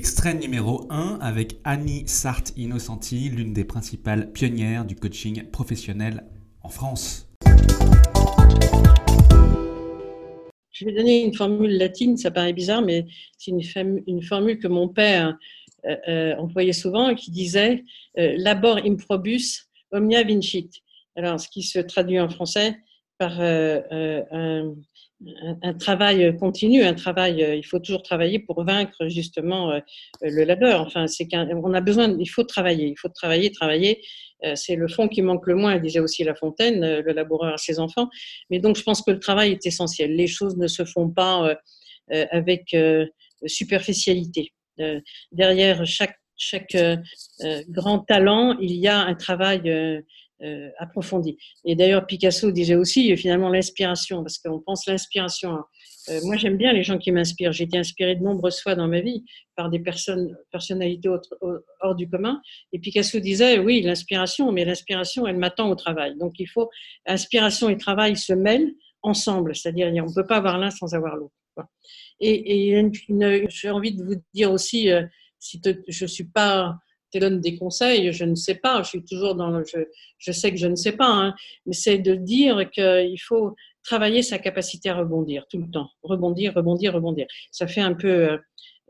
Extrait 0.00 0.32
numéro 0.32 0.86
1 0.88 1.18
avec 1.20 1.58
Annie 1.62 2.08
Sartre 2.08 2.52
Innocenti, 2.56 3.28
l'une 3.28 3.52
des 3.52 3.64
principales 3.64 4.32
pionnières 4.32 4.86
du 4.86 4.96
coaching 4.96 5.50
professionnel 5.50 6.24
en 6.62 6.70
France. 6.70 7.28
Je 10.72 10.86
vais 10.86 10.92
donner 10.92 11.22
une 11.22 11.34
formule 11.34 11.76
latine, 11.76 12.16
ça 12.16 12.30
paraît 12.30 12.54
bizarre, 12.54 12.80
mais 12.80 13.04
c'est 13.36 13.50
une, 13.50 14.22
formule 14.22 14.58
que 14.58 14.68
mon 14.68 14.88
père 14.88 15.36
euh, 15.84 15.96
euh, 16.08 16.34
employait 16.36 16.72
souvent 16.72 17.10
et 17.10 17.14
qui 17.14 17.30
disait 17.30 17.84
euh, 18.18 18.32
Labor 18.38 18.78
improbus, 18.78 19.68
omnia 19.92 20.24
vincit. 20.24 20.80
Alors, 21.14 21.38
ce 21.38 21.50
qui 21.50 21.62
se 21.62 21.78
traduit 21.78 22.18
en 22.18 22.30
français 22.30 22.78
par 23.18 23.38
un, 23.38 24.72
un, 25.62 25.74
travail 25.74 26.36
continu, 26.38 26.82
un 26.82 26.94
travail, 26.94 27.42
euh, 27.42 27.54
il 27.54 27.64
faut 27.64 27.78
toujours 27.78 28.02
travailler 28.02 28.38
pour 28.38 28.64
vaincre 28.64 29.08
justement 29.08 29.72
euh, 29.72 29.80
le 30.22 30.44
labeur. 30.44 30.80
Enfin, 30.80 31.06
c'est 31.06 31.28
qu'on 31.28 31.74
a 31.74 31.80
besoin, 31.80 32.16
il 32.18 32.26
faut 32.26 32.44
travailler, 32.44 32.88
il 32.88 32.96
faut 32.98 33.08
travailler, 33.08 33.50
travailler. 33.50 34.02
Euh, 34.44 34.54
c'est 34.56 34.76
le 34.76 34.88
fond 34.88 35.08
qui 35.08 35.20
manque 35.22 35.46
le 35.46 35.54
moins, 35.54 35.78
disait 35.78 36.00
aussi 36.00 36.24
La 36.24 36.34
Fontaine, 36.34 36.80
le 36.80 37.12
laboureur 37.12 37.54
à 37.54 37.58
ses 37.58 37.78
enfants. 37.78 38.08
Mais 38.48 38.58
donc, 38.58 38.76
je 38.76 38.82
pense 38.82 39.02
que 39.02 39.10
le 39.10 39.18
travail 39.18 39.52
est 39.52 39.66
essentiel. 39.66 40.14
Les 40.14 40.26
choses 40.26 40.56
ne 40.56 40.66
se 40.66 40.84
font 40.84 41.10
pas 41.10 41.54
avec 42.10 42.74
superficialité. 43.46 44.52
Derrière 45.30 45.84
chaque, 45.84 46.16
chaque 46.36 46.76
grand 47.68 47.98
talent, 47.98 48.56
il 48.60 48.72
y 48.72 48.88
a 48.88 48.98
un 48.98 49.14
travail 49.14 49.68
euh, 49.68 50.00
approfondie. 50.78 51.36
Et 51.64 51.76
d'ailleurs, 51.76 52.06
Picasso 52.06 52.50
disait 52.50 52.74
aussi 52.74 53.16
finalement 53.16 53.48
l'inspiration, 53.48 54.22
parce 54.22 54.38
qu'on 54.38 54.60
pense 54.60 54.86
l'inspiration. 54.86 55.52
Hein. 55.52 55.64
Euh, 56.08 56.20
moi, 56.24 56.36
j'aime 56.36 56.56
bien 56.56 56.72
les 56.72 56.82
gens 56.82 56.98
qui 56.98 57.12
m'inspirent. 57.12 57.52
J'ai 57.52 57.64
été 57.64 57.78
inspirée 57.78 58.16
de 58.16 58.22
nombreuses 58.22 58.60
fois 58.60 58.74
dans 58.74 58.88
ma 58.88 59.00
vie 59.00 59.24
par 59.54 59.68
des 59.68 59.78
personnes, 59.80 60.36
personnalités 60.50 61.08
hors 61.80 61.94
du 61.94 62.08
commun. 62.08 62.40
Et 62.72 62.78
Picasso 62.78 63.20
disait, 63.20 63.58
oui, 63.58 63.82
l'inspiration, 63.82 64.50
mais 64.52 64.64
l'inspiration, 64.64 65.26
elle 65.26 65.36
m'attend 65.36 65.70
au 65.70 65.74
travail. 65.74 66.16
Donc, 66.18 66.34
il 66.38 66.48
faut, 66.48 66.70
inspiration 67.06 67.68
et 67.68 67.76
travail 67.76 68.16
se 68.16 68.32
mêlent 68.32 68.74
ensemble. 69.02 69.54
C'est-à-dire, 69.54 69.88
on 69.88 70.08
ne 70.08 70.14
peut 70.14 70.26
pas 70.26 70.36
avoir 70.36 70.58
l'un 70.58 70.70
sans 70.70 70.94
avoir 70.94 71.16
l'autre. 71.16 71.34
Et, 72.20 72.82
j'ai 73.48 73.70
envie 73.70 73.94
de 73.94 74.02
vous 74.02 74.14
dire 74.34 74.52
aussi, 74.52 74.90
euh, 74.90 75.04
si 75.38 75.60
je 75.88 76.04
ne 76.04 76.08
suis 76.08 76.24
pas 76.24 76.76
te 77.10 77.18
donne 77.18 77.40
des 77.40 77.56
conseils, 77.56 78.12
je 78.12 78.24
ne 78.24 78.34
sais 78.34 78.54
pas, 78.54 78.82
je 78.82 78.88
suis 78.90 79.04
toujours 79.04 79.34
dans 79.34 79.50
le, 79.50 79.64
je, 79.64 79.78
je 80.18 80.32
sais 80.32 80.50
que 80.50 80.56
je 80.56 80.66
ne 80.66 80.76
sais 80.76 80.92
pas, 80.92 81.08
hein, 81.08 81.34
mais 81.66 81.72
c'est 81.72 81.98
de 81.98 82.14
dire 82.14 82.70
qu'il 82.70 83.20
faut 83.20 83.54
travailler 83.82 84.22
sa 84.22 84.38
capacité 84.38 84.90
à 84.90 84.96
rebondir 84.96 85.46
tout 85.48 85.58
le 85.58 85.70
temps, 85.70 85.88
rebondir, 86.02 86.54
rebondir, 86.54 86.94
rebondir. 86.94 87.26
Ça 87.50 87.66
fait 87.66 87.80
un 87.80 87.94
peu, 87.94 88.38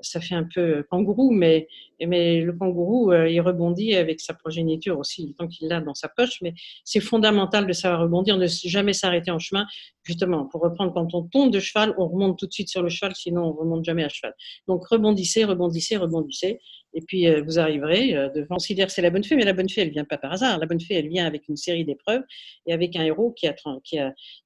ça 0.00 0.20
fait 0.20 0.34
un 0.34 0.48
peu 0.52 0.84
kangourou, 0.90 1.30
mais, 1.30 1.68
mais 2.06 2.40
le 2.40 2.52
kangourou, 2.52 3.12
euh, 3.12 3.28
il 3.28 3.40
rebondit 3.40 3.94
avec 3.94 4.20
sa 4.20 4.34
progéniture 4.34 4.98
aussi, 4.98 5.34
temps 5.38 5.48
qu'il 5.48 5.68
l'a 5.68 5.80
dans 5.80 5.94
sa 5.94 6.08
poche, 6.08 6.38
mais 6.42 6.54
c'est 6.84 7.00
fondamental 7.00 7.66
de 7.66 7.72
savoir 7.72 8.02
rebondir, 8.02 8.38
ne 8.38 8.46
jamais 8.46 8.92
s'arrêter 8.92 9.30
en 9.30 9.38
chemin, 9.38 9.66
justement, 10.02 10.46
pour 10.46 10.62
reprendre 10.62 10.92
quand 10.92 11.14
on 11.14 11.22
tombe 11.22 11.50
de 11.50 11.60
cheval, 11.60 11.94
on 11.98 12.08
remonte 12.08 12.38
tout 12.38 12.46
de 12.46 12.52
suite 12.52 12.68
sur 12.68 12.82
le 12.82 12.88
cheval, 12.88 13.14
sinon 13.14 13.44
on 13.44 13.52
remonte 13.52 13.84
jamais 13.84 14.04
à 14.04 14.08
cheval. 14.08 14.34
Donc 14.66 14.86
rebondissez, 14.86 15.44
rebondissez, 15.44 15.96
rebondissez, 15.96 16.60
et 16.92 17.02
puis, 17.02 17.28
euh, 17.28 17.42
vous 17.42 17.58
arriverez 17.58 18.16
euh, 18.16 18.28
devant. 18.30 18.46
On 18.50 18.60
considère 18.60 18.86
que 18.86 18.92
c'est 18.92 19.02
la 19.02 19.10
bonne 19.10 19.24
fée, 19.24 19.36
mais 19.36 19.44
la 19.44 19.52
bonne 19.52 19.68
fée, 19.68 19.82
elle 19.82 19.90
vient 19.90 20.04
pas 20.04 20.18
par 20.18 20.32
hasard. 20.32 20.58
La 20.58 20.66
bonne 20.66 20.80
fée, 20.80 20.94
elle 20.94 21.08
vient 21.08 21.24
avec 21.24 21.48
une 21.48 21.56
série 21.56 21.84
d'épreuves 21.84 22.22
et 22.66 22.72
avec 22.72 22.96
un 22.96 23.04
héros 23.04 23.32
qui, 23.32 23.48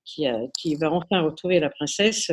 qui, 0.05 0.75
va 0.77 0.93
enfin 0.93 1.23
retrouver 1.23 1.59
la 1.59 1.71
princesse 1.71 2.31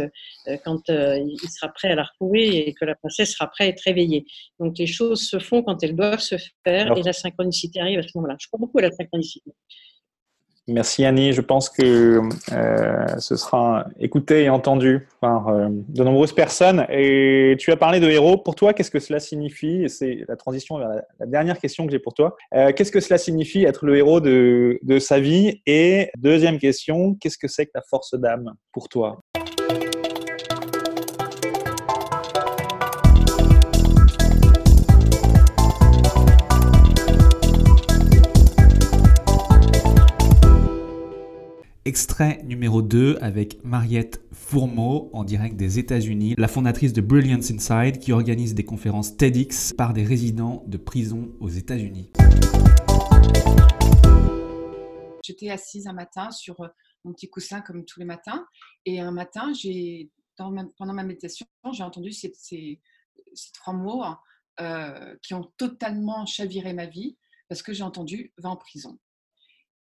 quand 0.64 0.90
il 0.90 1.50
sera 1.50 1.70
prêt 1.70 1.90
à 1.90 1.96
la 1.96 2.03
retrouver 2.03 2.68
et 2.68 2.74
que 2.74 2.86
la 2.86 2.96
princesse 2.96 3.34
sera 3.34 3.48
prête 3.48 3.68
à 3.68 3.70
être 3.70 3.82
réveillée. 3.82 4.26
Donc, 4.59 4.78
les 4.78 4.86
choses 4.86 5.11
se 5.16 5.40
font 5.40 5.64
quand 5.64 5.84
elles 5.84 5.96
doivent 5.96 6.20
se 6.20 6.36
faire 6.64 6.98
et 6.98 7.04
la 7.04 7.14
synchronicité 7.14 7.80
arrive 7.80 8.00
à 8.00 8.04
ce 8.04 8.10
moment-là. 8.16 8.36
Je 8.40 8.48
crois 8.48 8.60
beaucoup 8.60 8.80
à 8.80 8.84
la 8.84 8.92
synchronicité. 8.92 9.52
Merci 10.68 11.06
Annie. 11.06 11.34
Je 11.34 11.42
pense 11.42 11.70
que 11.70 12.22
euh, 12.52 13.06
ce 13.18 13.36
sera 13.36 13.86
écouté 14.00 14.44
et 14.44 14.50
entendu 14.50 15.08
par 15.20 15.50
euh, 15.50 15.68
de 15.70 16.04
nombreuses 16.04 16.34
personnes. 16.34 16.86
Et 16.90 17.56
tu 17.60 17.72
as 17.72 17.78
parlé 17.78 18.00
de 18.00 18.08
héros. 18.08 18.38
Pour 18.38 18.56
toi, 18.56 18.74
qu'est-ce 18.74 18.92
que 18.92 19.00
cela 19.00 19.20
signifie? 19.20 19.86
C'est 19.90 20.24
la 20.28 20.36
transition 20.36 20.78
vers 20.78 20.90
la, 21.20 21.26
dernière 21.26 21.60
question 21.60 21.86
que 21.86 21.92
j'ai 21.92 22.00
pour 22.00 22.14
toi. 22.14 22.36
Euh, 22.54 22.72
qu'est-ce 22.74 22.92
que 22.92 23.00
cela 23.00 23.18
signifie 23.18 23.64
être 23.64 23.86
le 23.86 23.98
héros 23.98 24.22
de, 24.22 24.80
de 24.84 25.00
sa 25.00 25.20
vie? 25.20 25.62
Et 25.66 26.10
deuxième 26.18 26.60
question, 26.60 27.16
qu'est-ce 27.16 27.40
que 27.40 27.48
c'est 27.48 27.66
que 27.66 27.72
la 27.74 27.82
force 27.90 28.14
d'âme 28.14 28.54
pour 28.72 28.88
toi? 28.88 29.20
Extrait 41.84 42.44
numéro 42.44 42.84
2 42.84 43.18
avec 43.22 43.64
Mariette 43.64 44.22
Fourmeau 44.31 45.09
en 45.14 45.24
direct 45.24 45.56
des 45.56 45.80
États-Unis, 45.80 46.36
la 46.38 46.47
fondatrice 46.47 46.94
de 46.94 47.02
Brilliance 47.02 47.50
Inside 47.50 47.97
qui 47.97 48.12
organise 48.12 48.53
des 48.53 48.64
conférences 48.64 49.18
TEDx 49.18 49.74
par 49.74 49.94
des 49.94 50.03
résidents 50.03 50.64
de 50.68 50.78
prison 50.78 51.34
aux 51.40 51.50
États-Unis. 51.50 52.11
J'étais 55.23 55.50
assise 55.50 55.88
un 55.88 55.94
matin 55.94 56.29
sur 56.29 56.61
euh, 56.61 56.67
mon 57.03 57.14
petit 57.14 57.32
coussin 57.32 57.61
comme 57.61 57.84
tous 57.84 58.00
les 58.00 58.06
matins 58.06 58.46
et 58.85 59.00
un 59.00 59.11
matin, 59.11 59.52
j'ai 59.52 60.11
pendant 60.38 60.94
ma 60.94 61.03
méditation, 61.03 61.47
j'ai 61.73 61.84
entendu 61.84 62.11
ces, 62.11 62.79
trois 63.56 63.73
mots 63.73 64.03
euh, 64.59 65.16
qui 65.23 65.34
ont 65.34 65.52
totalement 65.58 66.28
chaviré 66.28 66.73
ma 66.73 66.85
vie 66.85 67.17
parce 67.50 67.64
que 67.64 67.73
j'ai 67.73 67.84
entendu 67.84 68.34
va 68.38 68.50
en 68.50 68.56
prison. 68.56 69.00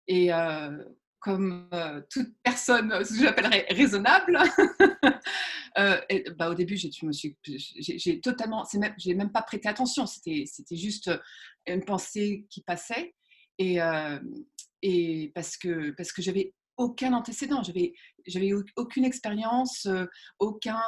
Et 0.09 0.33
euh, 0.33 0.85
comme 1.21 1.69
euh, 1.73 2.01
toute 2.11 2.29
personne, 2.43 2.93
euh, 2.93 3.01
que 3.03 3.15
j'appellerais 3.15 3.67
raisonnable. 3.71 4.39
euh, 5.79 6.01
bah, 6.39 6.51
au 6.51 6.55
début, 6.55 6.77
j'ai 6.77 8.21
totalement, 8.21 8.65
même, 8.75 8.95
j'ai 8.99 9.15
même 9.15 9.33
pas 9.33 9.43
prêté 9.43 9.69
attention. 9.69 10.07
C'était, 10.07 10.45
juste 10.71 11.11
une 11.67 11.85
pensée 11.85 12.47
qui 12.51 12.63
passait, 12.63 13.15
et, 13.59 13.81
euh, 13.81 14.19
et 14.83 15.33
parce 15.35 15.57
que 15.57 15.91
parce 15.97 16.13
que 16.13 16.23
j'avais 16.23 16.55
aucun 16.77 17.15
antécédent, 17.15 17.63
j'avais 17.63 17.95
j'avais 18.27 18.53
aucune 18.77 19.05
expérience, 19.05 19.89
aucun 20.39 20.81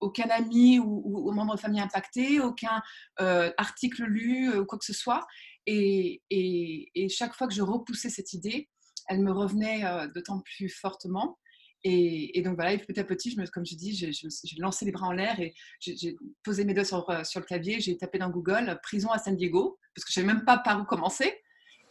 aucun 0.00 0.28
ami 0.30 0.78
ou, 0.78 1.32
membre 1.32 1.56
de 1.56 1.60
famille 1.60 1.80
impacté, 1.80 2.40
aucun 2.40 2.80
article 3.18 4.04
lu 4.04 4.56
ou 4.56 4.64
quoi 4.64 4.78
que 4.78 4.84
ce 4.84 4.92
soit. 4.92 5.26
Et, 5.66 6.22
et, 6.30 7.08
chaque 7.10 7.34
fois 7.34 7.46
que 7.46 7.52
je 7.54 7.60
repoussais 7.60 8.08
cette 8.08 8.32
idée, 8.32 8.68
elle 9.08 9.20
me 9.22 9.32
revenait 9.32 9.82
d'autant 10.14 10.40
plus 10.40 10.68
fortement. 10.68 11.38
Et, 11.84 12.42
donc 12.42 12.56
voilà, 12.56 12.76
petit 12.76 12.98
à 12.98 13.04
petit, 13.04 13.36
comme 13.52 13.64
je 13.64 13.76
dis, 13.76 13.94
j'ai 13.94 14.56
lancé 14.58 14.84
les 14.84 14.92
bras 14.92 15.06
en 15.06 15.12
l'air 15.12 15.38
et 15.40 15.54
j'ai 15.80 16.16
posé 16.42 16.64
mes 16.64 16.74
doigts 16.74 16.84
sur, 16.84 17.06
sur 17.24 17.40
le 17.40 17.46
clavier, 17.46 17.80
j'ai 17.80 17.96
tapé 17.96 18.18
dans 18.18 18.30
Google 18.30 18.78
prison 18.82 19.10
à 19.10 19.18
San 19.18 19.36
Diego, 19.36 19.78
parce 19.94 20.04
que 20.04 20.12
je 20.12 20.20
ne 20.20 20.26
savais 20.26 20.34
même 20.34 20.44
pas 20.44 20.58
par 20.58 20.80
où 20.80 20.84
commencer. 20.84 21.40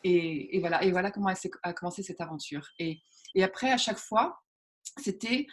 Et, 0.04 0.60
voilà, 0.60 0.84
et 0.84 0.92
voilà 0.92 1.12
comment 1.12 1.32
a 1.64 1.74
commencé 1.74 2.04
cette 2.04 2.22
aventure. 2.22 2.68
Et, 2.80 3.02
après, 3.42 3.72
à 3.72 3.78
chaque 3.78 3.98
fois, 3.98 4.40
c'était 4.98 5.48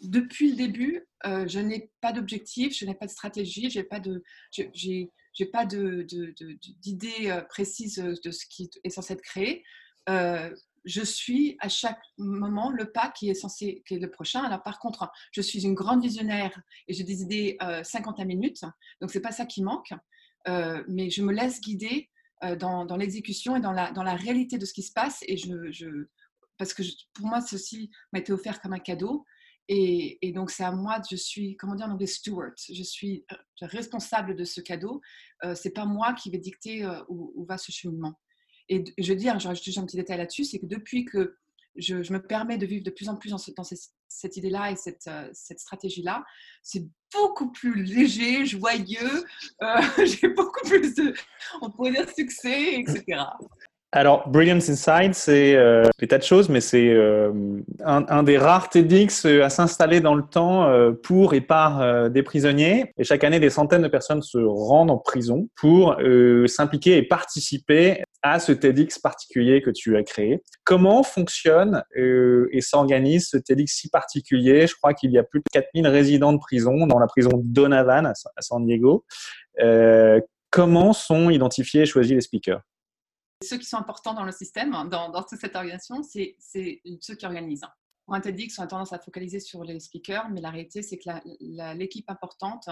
depuis 0.00 0.50
le 0.50 0.56
début, 0.56 1.06
je 1.24 1.58
n'ai 1.58 1.90
pas 2.00 2.12
d'objectif, 2.12 2.74
je 2.74 2.86
n'ai 2.86 2.94
pas 2.94 3.06
de 3.06 3.10
stratégie, 3.10 3.68
j'ai 3.68 3.84
pas 3.84 4.00
de, 4.00 4.22
j'ai, 4.50 5.10
pas 5.52 5.66
d'idée 5.66 7.38
précise 7.50 7.96
de 7.96 8.30
ce 8.30 8.46
qui 8.46 8.70
est 8.82 8.90
censé 8.90 9.12
être 9.12 9.22
créé 9.22 9.62
je 10.84 11.02
suis 11.02 11.56
à 11.60 11.68
chaque 11.68 12.00
moment 12.18 12.70
le 12.70 12.92
pas 12.92 13.10
qui 13.10 13.30
est 13.30 13.34
censé, 13.34 13.82
qui 13.86 13.98
le 13.98 14.10
prochain. 14.10 14.42
Alors 14.42 14.62
par 14.62 14.78
contre, 14.78 15.10
je 15.32 15.40
suis 15.40 15.64
une 15.64 15.74
grande 15.74 16.02
visionnaire 16.02 16.60
et 16.88 16.94
j'ai 16.94 17.04
des 17.04 17.22
idées 17.22 17.56
euh, 17.62 17.82
50 17.82 18.20
à 18.20 18.24
minutes, 18.24 18.64
donc 19.00 19.10
c'est 19.10 19.20
pas 19.20 19.32
ça 19.32 19.46
qui 19.46 19.62
manque, 19.62 19.92
euh, 20.48 20.84
mais 20.88 21.10
je 21.10 21.22
me 21.22 21.32
laisse 21.32 21.60
guider 21.60 22.10
euh, 22.44 22.54
dans, 22.56 22.96
l'exécution 22.96 23.56
et 23.56 23.60
dans 23.60 23.72
la, 23.72 24.14
réalité 24.14 24.58
de 24.58 24.66
ce 24.66 24.74
qui 24.74 24.82
se 24.82 24.92
passe 24.92 25.20
et 25.22 25.36
parce 26.58 26.74
que 26.74 26.82
pour 27.14 27.26
moi 27.26 27.40
ceci 27.40 27.90
m'a 28.12 28.20
été 28.20 28.32
offert 28.32 28.60
comme 28.60 28.74
un 28.74 28.78
cadeau 28.78 29.24
et, 29.66 30.18
donc 30.34 30.50
c'est 30.50 30.62
à 30.62 30.72
moi, 30.72 31.00
je 31.10 31.16
suis 31.16 31.56
comment 31.56 31.74
dire 31.74 31.86
en 31.86 31.92
anglais 31.92 32.06
steward, 32.06 32.52
je 32.58 32.82
suis 32.82 33.24
euh, 33.32 33.36
responsable 33.62 34.36
de 34.36 34.44
ce 34.44 34.60
cadeau. 34.60 35.00
c'est 35.54 35.72
pas 35.72 35.86
moi 35.86 36.12
qui 36.12 36.30
vais 36.30 36.38
dicter 36.38 36.86
où 37.08 37.46
va 37.48 37.56
ce 37.56 37.72
cheminement. 37.72 38.18
Et 38.68 38.84
je 38.98 39.12
veux 39.12 39.18
dire, 39.18 39.38
je 39.38 39.52
juste 39.54 39.78
un 39.78 39.84
petit 39.84 39.96
détail 39.96 40.18
là-dessus, 40.18 40.44
c'est 40.44 40.58
que 40.58 40.66
depuis 40.66 41.04
que 41.04 41.36
je, 41.76 42.12
me 42.12 42.18
permets 42.18 42.58
de 42.58 42.66
vivre 42.66 42.84
de 42.84 42.90
plus 42.90 43.08
en 43.08 43.16
plus 43.16 43.30
dans, 43.30 43.38
cette, 44.08 44.36
idée-là 44.36 44.70
et 44.70 44.76
cette, 44.76 45.06
euh, 45.08 45.28
cette 45.32 45.58
stratégie-là, 45.58 46.24
c'est 46.62 46.86
beaucoup 47.12 47.50
plus 47.50 47.82
léger, 47.82 48.46
joyeux, 48.46 49.24
euh, 49.62 49.80
j'ai 50.04 50.28
beaucoup 50.28 50.66
plus 50.68 50.94
de, 50.94 51.14
on 51.60 51.70
pourrait 51.70 51.92
dire, 51.92 52.08
succès, 52.08 52.80
etc. 52.80 53.22
Alors, 53.96 54.28
Brilliance 54.28 54.68
Inside, 54.68 55.14
c'est 55.14 55.54
euh, 55.54 55.84
des 56.00 56.08
tas 56.08 56.18
de 56.18 56.24
choses, 56.24 56.48
mais 56.48 56.60
c'est 56.60 56.88
euh, 56.88 57.30
un, 57.84 58.24
des 58.24 58.36
rares 58.36 58.68
TEDx 58.68 59.24
à 59.24 59.48
s'installer 59.50 60.00
dans 60.00 60.16
le 60.16 60.24
temps 60.24 60.68
euh, 60.68 60.90
pour 60.90 61.32
et 61.32 61.40
par 61.40 62.10
des 62.10 62.24
prisonniers. 62.24 62.92
Et 62.98 63.04
chaque 63.04 63.22
année, 63.22 63.38
des 63.38 63.50
centaines 63.50 63.82
de 63.82 63.88
personnes 63.88 64.20
se 64.20 64.38
rendent 64.38 64.90
en 64.90 64.98
prison 64.98 65.48
pour 65.54 65.96
s'impliquer 66.46 66.96
et 66.96 67.04
participer 67.04 68.02
à 68.22 68.40
ce 68.40 68.50
TEDx 68.50 68.98
particulier 68.98 69.62
que 69.62 69.70
tu 69.70 69.96
as 69.96 70.02
créé. 70.02 70.42
Comment 70.64 71.04
fonctionne 71.04 71.84
et 71.94 72.60
s'organise 72.62 73.28
ce 73.28 73.36
TEDx 73.36 73.72
si 73.72 73.90
particulier? 73.90 74.66
Je 74.66 74.74
crois 74.74 74.92
qu'il 74.94 75.12
y 75.12 75.18
a 75.18 75.22
plus 75.22 75.38
de 75.38 75.44
4000 75.52 75.86
résidents 75.86 76.32
de 76.32 76.38
prison 76.38 76.88
dans 76.88 76.98
la 76.98 77.06
prison 77.06 77.30
Donovan 77.44 78.06
à 78.06 78.42
San 78.42 78.66
Diego. 78.66 79.04
comment 80.50 80.92
sont 80.92 81.30
identifiés 81.30 81.82
et 81.82 81.86
choisis 81.86 82.12
les 82.12 82.20
speakers? 82.20 82.60
Ceux 83.42 83.58
qui 83.58 83.66
sont 83.66 83.76
importants 83.76 84.14
dans 84.14 84.24
le 84.24 84.32
système, 84.32 84.70
dans, 84.88 85.10
toute 85.22 85.38
cette 85.38 85.56
organisation, 85.56 86.02
c'est 86.02 86.36
ceux 87.00 87.14
qui 87.14 87.26
organisent. 87.26 87.66
Pour 88.06 88.14
un 88.14 88.20
TEDx, 88.20 88.58
on 88.58 88.62
a 88.62 88.66
tendance 88.66 88.92
à 88.92 88.98
focaliser 88.98 89.40
sur 89.40 89.64
les 89.64 89.80
speakers, 89.80 90.28
mais 90.30 90.40
la 90.40 90.50
réalité, 90.50 90.82
c'est 90.82 90.98
que 90.98 91.08
l'équipe 91.74 92.08
importante, 92.10 92.68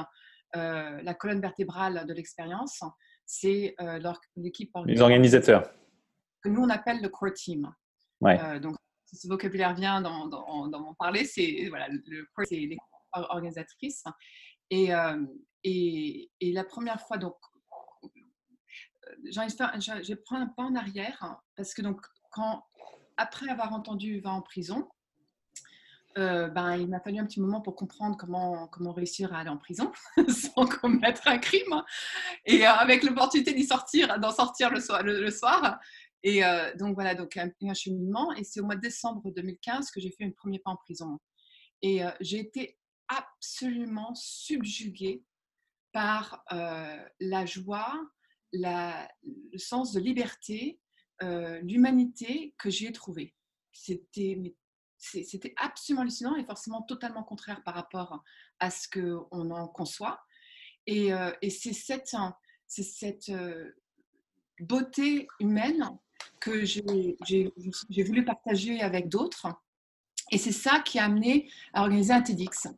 euh, 0.56 1.00
la 1.02 1.14
colonne 1.14 1.40
vertébrale 1.40 2.06
de 2.06 2.12
l'expérience, 2.12 2.82
c'est 3.24 3.74
euh, 3.80 3.98
l'équipe 4.36 4.70
Les 4.86 5.00
organisateurs. 5.00 5.70
Que 6.42 6.50
nous, 6.50 6.60
on 6.60 6.68
appelle 6.68 7.00
le 7.00 7.08
core 7.08 7.32
team. 7.32 7.72
Ouais. 8.20 8.38
Euh, 8.40 8.58
donc, 8.58 8.76
si 9.06 9.16
ce 9.16 9.28
vocabulaire 9.28 9.74
vient 9.74 10.02
dans, 10.02 10.26
dans, 10.26 10.68
dans 10.68 10.80
mon 10.80 10.94
parler, 10.94 11.24
c'est 11.24 11.66
voilà, 11.70 11.88
le 11.88 12.26
core, 12.34 12.44
c'est 12.46 12.56
l'équipe 12.56 12.80
organisatrice. 13.12 14.04
Et, 14.70 14.90
et, 15.64 16.30
et, 16.40 16.52
la 16.52 16.64
première 16.64 17.00
fois, 17.00 17.18
donc, 17.18 17.36
je 19.24 20.14
prends 20.14 20.36
un 20.36 20.46
pas 20.46 20.62
en 20.62 20.74
arrière 20.74 21.16
hein, 21.20 21.38
parce 21.56 21.74
que 21.74 21.82
donc 21.82 22.00
quand 22.30 22.64
après 23.16 23.48
avoir 23.48 23.72
entendu 23.72 24.20
va 24.20 24.30
en 24.30 24.42
prison, 24.42 24.88
euh, 26.18 26.48
ben, 26.48 26.76
il 26.76 26.88
m'a 26.88 27.00
fallu 27.00 27.18
un 27.18 27.24
petit 27.24 27.40
moment 27.40 27.62
pour 27.62 27.74
comprendre 27.74 28.16
comment, 28.18 28.68
comment 28.68 28.92
réussir 28.92 29.32
à 29.32 29.38
aller 29.38 29.48
en 29.48 29.56
prison 29.56 29.90
sans 30.28 30.66
commettre 30.66 31.26
un 31.26 31.38
crime 31.38 31.82
et 32.44 32.66
euh, 32.66 32.70
avec 32.70 33.02
l'opportunité 33.02 33.54
d'y 33.54 33.64
sortir, 33.64 34.18
d'en 34.20 34.30
sortir 34.32 34.70
le 34.70 34.80
soir. 34.80 35.02
Le, 35.02 35.30
soir. 35.30 35.80
Et 36.22 36.44
euh, 36.44 36.74
donc 36.76 36.94
voilà, 36.94 37.14
donc 37.14 37.36
un, 37.36 37.50
un 37.62 37.74
cheminement. 37.74 38.32
Et 38.34 38.44
c'est 38.44 38.60
au 38.60 38.64
mois 38.64 38.76
de 38.76 38.82
décembre 38.82 39.30
2015 39.30 39.90
que 39.90 40.00
j'ai 40.00 40.10
fait 40.10 40.24
un 40.24 40.30
premier 40.30 40.58
pas 40.58 40.70
en 40.70 40.76
prison. 40.76 41.18
Et 41.80 42.02
j'ai 42.20 42.38
été 42.38 42.78
absolument 43.08 44.14
subjuguée 44.14 45.24
par 45.90 46.44
la 47.18 47.44
joie, 47.44 48.00
le 48.52 49.58
sens 49.58 49.92
de 49.92 50.00
liberté, 50.00 50.78
euh, 51.22 51.60
l'humanité 51.60 52.54
que 52.58 52.70
j'ai 52.70 52.92
trouvé. 52.92 53.34
C'était, 53.72 54.54
absolument 55.56 56.02
hallucinant 56.02 56.36
et 56.36 56.44
forcément 56.44 56.82
totalement 56.82 57.22
contraire 57.22 57.62
par 57.64 57.74
rapport 57.74 58.22
à 58.58 58.70
ce 58.70 58.88
qu'on 58.88 59.50
en 59.50 59.68
conçoit. 59.68 60.20
Et, 60.86 61.12
euh, 61.12 61.32
et 61.42 61.50
c'est 61.50 61.72
cette, 61.72 62.14
cette 62.66 63.28
euh, 63.28 63.72
beauté 64.60 65.28
humaine 65.40 65.98
que 66.40 66.64
j'ai 66.64 67.16
voulu 68.04 68.24
partager 68.24 68.80
avec 68.80 69.08
d'autres. 69.08 69.48
Et 70.30 70.38
c'est 70.38 70.52
ça 70.52 70.80
qui 70.80 70.98
a 70.98 71.04
amené 71.04 71.50
à 71.72 71.82
organiser 71.82 72.12
un 72.12 72.22
TEDx 72.22 72.68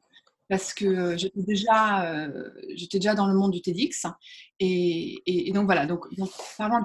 parce 0.48 0.74
que 0.74 0.84
euh, 0.84 1.16
j'étais 1.16 1.42
déjà, 1.42 2.04
euh, 2.06 2.50
déjà 2.92 3.14
dans 3.14 3.26
le 3.26 3.34
monde 3.34 3.52
du 3.52 3.62
TEDx. 3.62 4.06
Et, 4.60 5.50
donc 5.54 5.66
voilà, 5.66 5.86
donc, 5.86 6.12
donc 6.16 6.30
parlons, 6.58 6.84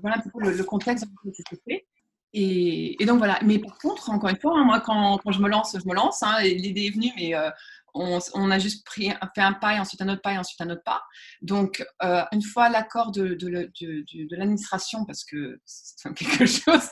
voilà 0.00 0.16
un 0.16 0.20
peu 0.20 0.30
le, 0.50 0.64
contexte 0.64 1.06
de 1.24 1.32
ce 1.32 1.42
que 1.42 1.60
fait. 1.68 1.86
Et, 2.34 3.02
et, 3.02 3.06
donc 3.06 3.18
voilà, 3.18 3.38
mais 3.44 3.58
par 3.58 3.76
contre, 3.78 4.08
encore 4.10 4.30
une 4.30 4.38
fois, 4.38 4.58
hein, 4.58 4.64
moi 4.64 4.80
quand, 4.80 5.20
je 5.30 5.40
me 5.40 5.48
lance, 5.48 5.76
je 5.78 5.88
me 5.88 5.94
lance. 5.94 6.22
Hein, 6.22 6.42
L'idée 6.42 6.86
est 6.86 6.94
venue, 6.94 7.12
mais 7.16 7.34
euh, 7.34 7.50
on, 7.94 8.50
a 8.50 8.58
juste 8.58 8.86
pris, 8.86 9.10
fait 9.34 9.40
un 9.40 9.52
pas 9.52 9.74
et 9.74 9.78
ensuite 9.78 10.00
un 10.02 10.08
autre 10.08 10.22
pas 10.22 10.32
et 10.32 10.38
ensuite 10.38 10.60
un 10.60 10.70
autre 10.70 10.82
pas. 10.84 11.02
Donc, 11.42 11.84
euh, 12.02 12.22
une 12.32 12.42
fois 12.42 12.68
l'accord 12.68 13.12
de, 13.12 13.34
de, 13.34 14.36
l'administration, 14.36 15.04
parce 15.04 15.24
que 15.24 15.60
c'est 15.64 16.12
quelque 16.14 16.46
chose 16.46 16.90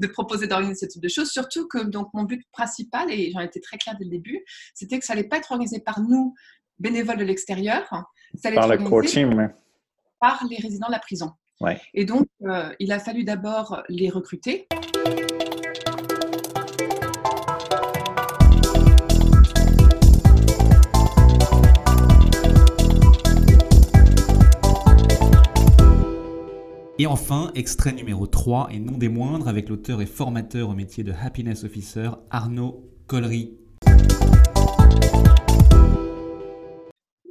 de, 0.00 0.06
proposer 0.08 0.46
d'organiser 0.46 0.86
ce 0.86 0.92
type 0.92 1.02
de 1.02 1.08
choses, 1.08 1.30
surtout 1.30 1.68
que 1.68 1.78
donc, 1.78 2.08
mon 2.14 2.24
but 2.24 2.44
principal, 2.52 3.10
et 3.10 3.30
j'en 3.32 3.40
étais 3.40 3.60
très 3.60 3.78
claire 3.78 3.96
dès 3.98 4.04
le 4.04 4.10
début, 4.10 4.44
c'était 4.74 4.98
que 4.98 5.04
ça 5.04 5.14
n'allait 5.14 5.28
pas 5.28 5.38
être 5.38 5.52
organisé 5.52 5.80
par 5.80 6.00
nous, 6.00 6.34
bénévoles 6.78 7.18
de 7.18 7.24
l'extérieur, 7.24 7.86
ça 8.34 8.48
allait 8.48 8.56
par 8.56 8.72
être 8.72 8.82
organisé 8.82 9.26
par 10.20 10.44
les 10.50 10.56
résidents 10.56 10.88
de 10.88 10.92
la 10.92 10.98
prison. 10.98 11.32
Et 11.94 12.04
donc, 12.04 12.28
euh, 12.42 12.72
il 12.78 12.92
a 12.92 12.98
fallu 12.98 13.24
d'abord 13.24 13.82
les 13.88 14.10
recruter. 14.10 14.68
Et 27.00 27.06
enfin, 27.06 27.52
extrait 27.54 27.92
numéro 27.92 28.26
3 28.26 28.70
et 28.72 28.80
non 28.80 28.98
des 28.98 29.08
moindres 29.08 29.46
avec 29.46 29.68
l'auteur 29.68 30.02
et 30.02 30.06
formateur 30.06 30.68
au 30.68 30.74
métier 30.74 31.04
de 31.04 31.12
Happiness 31.12 31.62
Officer 31.62 32.10
Arnaud 32.28 32.90
Collery. 33.06 33.56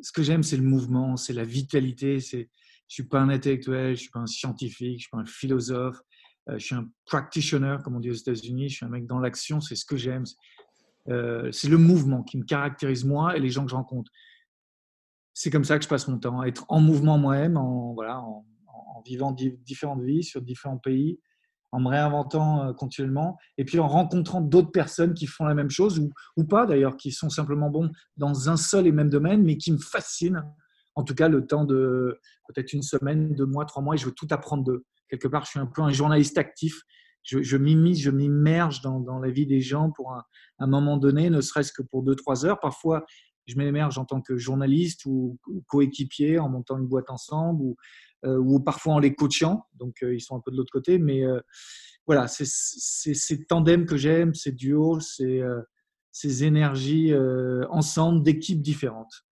Ce 0.01 0.13
que 0.13 0.23
j'aime, 0.23 0.41
c'est 0.41 0.55
le 0.55 0.63
mouvement, 0.63 1.17
c'est 1.17 1.33
la 1.33 1.43
vitalité. 1.43 2.19
Je 2.19 2.45
suis 2.87 3.03
pas 3.03 3.19
un 3.19 3.27
intellectuel, 3.27 3.97
je 3.97 4.03
suis 4.03 4.09
pas 4.09 4.21
un 4.21 4.25
scientifique, 4.25 4.99
je 4.99 5.01
suis 5.01 5.09
pas 5.11 5.17
un 5.17 5.25
philosophe. 5.25 5.99
Euh, 6.47 6.57
je 6.57 6.65
suis 6.65 6.75
un 6.75 6.87
practitioner, 7.05 7.75
comme 7.83 7.97
on 7.97 7.99
dit 7.99 8.09
aux 8.09 8.13
États-Unis. 8.13 8.69
Je 8.69 8.75
suis 8.77 8.85
un 8.85 8.89
mec 8.89 9.05
dans 9.05 9.19
l'action. 9.19 9.59
C'est 9.59 9.75
ce 9.75 9.83
que 9.83 9.97
j'aime. 9.97 10.23
Euh, 11.09 11.51
c'est 11.51 11.67
le 11.67 11.77
mouvement 11.77 12.23
qui 12.23 12.37
me 12.37 12.45
caractérise 12.45 13.03
moi 13.03 13.35
et 13.35 13.41
les 13.41 13.49
gens 13.49 13.65
que 13.65 13.71
je 13.71 13.75
rencontre. 13.75 14.13
C'est 15.33 15.49
comme 15.49 15.65
ça 15.65 15.77
que 15.77 15.83
je 15.83 15.89
passe 15.89 16.07
mon 16.07 16.19
temps, 16.19 16.41
être 16.43 16.65
en 16.69 16.79
mouvement 16.79 17.17
moi-même, 17.17 17.57
en 17.57 17.93
voilà, 17.93 18.21
en, 18.21 18.45
en 18.97 19.01
vivant 19.01 19.31
différentes 19.31 20.01
vies 20.01 20.23
sur 20.23 20.41
différents 20.41 20.77
pays, 20.77 21.19
en 21.71 21.79
me 21.79 21.89
réinventant 21.89 22.67
euh, 22.67 22.73
continuellement, 22.73 23.37
et 23.57 23.65
puis 23.65 23.79
en 23.79 23.87
rencontrant 23.87 24.41
d'autres 24.41 24.71
personnes 24.71 25.13
qui 25.13 25.27
font 25.27 25.45
la 25.45 25.53
même 25.53 25.69
chose, 25.69 25.99
ou, 26.37 26.43
pas 26.43 26.65
d'ailleurs, 26.65 26.97
qui 26.97 27.11
sont 27.11 27.29
simplement 27.29 27.69
bons 27.69 27.91
dans 28.15 28.49
un 28.49 28.57
seul 28.57 28.87
et 28.87 28.91
même 28.91 29.09
domaine, 29.09 29.43
mais 29.43 29.57
qui 29.57 29.71
me 29.71 29.77
fascinent. 29.77 30.43
En 30.95 31.03
tout 31.03 31.13
cas, 31.13 31.27
le 31.27 31.45
temps 31.45 31.65
de 31.65 32.19
peut-être 32.47 32.73
une 32.73 32.81
semaine, 32.81 33.33
deux 33.35 33.45
mois, 33.45 33.65
trois 33.65 33.83
mois, 33.83 33.95
et 33.95 33.97
je 33.97 34.05
veux 34.05 34.13
tout 34.13 34.27
apprendre 34.31 34.63
d'eux. 34.63 34.85
Quelque 35.09 35.27
part, 35.27 35.45
je 35.45 35.51
suis 35.51 35.59
un 35.59 35.67
peu 35.67 35.81
un 35.81 35.91
journaliste 35.91 36.37
actif. 36.37 36.81
Je, 37.23 37.57
m'immisce, 37.57 37.99
je 37.99 38.09
m'immerge 38.09 38.81
dans, 38.81 39.19
la 39.19 39.29
vie 39.29 39.45
des 39.45 39.59
gens 39.59 39.91
pour 39.91 40.13
un, 40.59 40.67
moment 40.67 40.95
donné, 40.95 41.29
ne 41.29 41.41
serait-ce 41.41 41.73
que 41.73 41.81
pour 41.81 42.01
deux, 42.01 42.15
trois 42.15 42.45
heures. 42.45 42.59
Parfois, 42.61 43.05
je 43.47 43.57
m'émerge 43.57 43.97
en 43.97 44.05
tant 44.05 44.21
que 44.21 44.37
journaliste 44.37 45.05
ou, 45.05 45.37
coéquipier 45.67 46.39
en 46.39 46.47
montant 46.47 46.77
une 46.77 46.87
boîte 46.87 47.09
ensemble 47.09 47.61
ou, 47.61 47.75
ou 48.23 48.59
parfois 48.59 48.93
en 48.93 48.99
les 48.99 49.13
coachant. 49.13 49.63
Donc, 49.75 50.03
euh, 50.03 50.15
ils 50.15 50.21
sont 50.21 50.35
un 50.35 50.41
peu 50.43 50.51
de 50.51 50.57
l'autre 50.57 50.71
côté. 50.71 50.99
Mais, 50.99 51.23
euh, 51.23 51.39
voilà, 52.05 52.27
c'est 52.27 52.45
ces 52.45 53.45
tandems 53.45 53.85
que 53.85 53.97
j'aime, 53.97 54.33
ces 54.33 54.53
duos, 54.53 55.01
ces, 55.01 55.43
ces 56.13 56.45
énergies 56.45 57.13
ensemble 57.69 58.23
d'équipes 58.23 58.61
différentes. 58.61 59.27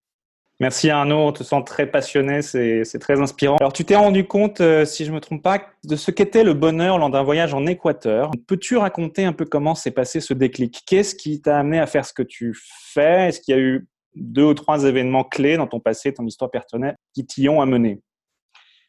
Merci 0.62 0.90
Arnaud, 0.90 1.18
on 1.18 1.34
te 1.34 1.44
sent 1.44 1.64
très 1.66 1.86
passionné, 1.86 2.42
c'est 2.42 3.00
très 3.00 3.20
inspirant. 3.20 3.58
Alors 3.60 3.74
tu 3.74 3.84
t'es 3.84 3.98
rendu 3.98 4.26
compte, 4.26 4.62
euh, 4.62 4.86
si 4.86 5.04
je 5.04 5.10
ne 5.10 5.16
me 5.16 5.20
trompe 5.20 5.44
pas, 5.44 5.62
de 5.84 5.98
ce 5.98 6.12
qu'était 6.12 6.46
le 6.46 6.54
bonheur 6.54 6.98
lors 6.98 7.10
d'un 7.10 7.24
voyage 7.24 7.54
en 7.54 7.66
Équateur. 7.66 8.32
Peux-tu 8.48 8.78
raconter 8.78 9.26
un 9.26 9.34
peu 9.34 9.44
comment 9.44 9.76
s'est 9.76 9.92
passé 9.92 10.22
ce 10.22 10.34
déclic? 10.34 10.84
Qu'est-ce 10.88 11.14
qui 11.14 11.42
t'a 11.42 11.60
amené 11.60 11.80
à 11.80 11.88
faire 11.88 12.06
ce 12.06 12.14
que 12.14 12.24
tu 12.24 12.58
fais? 12.94 13.28
Est-ce 13.28 13.42
qu'il 13.42 13.54
y 13.54 13.58
a 13.58 13.62
eu 13.62 13.90
deux 14.16 14.46
ou 14.46 14.54
trois 14.54 14.86
événements 14.86 15.26
clés 15.26 15.58
dans 15.58 15.68
ton 15.68 15.82
passé, 15.82 16.14
ton 16.14 16.26
histoire 16.26 16.50
personnelle, 16.50 16.96
qui 17.14 17.26
t'y 17.26 17.50
ont 17.50 17.60
amené? 17.62 18.02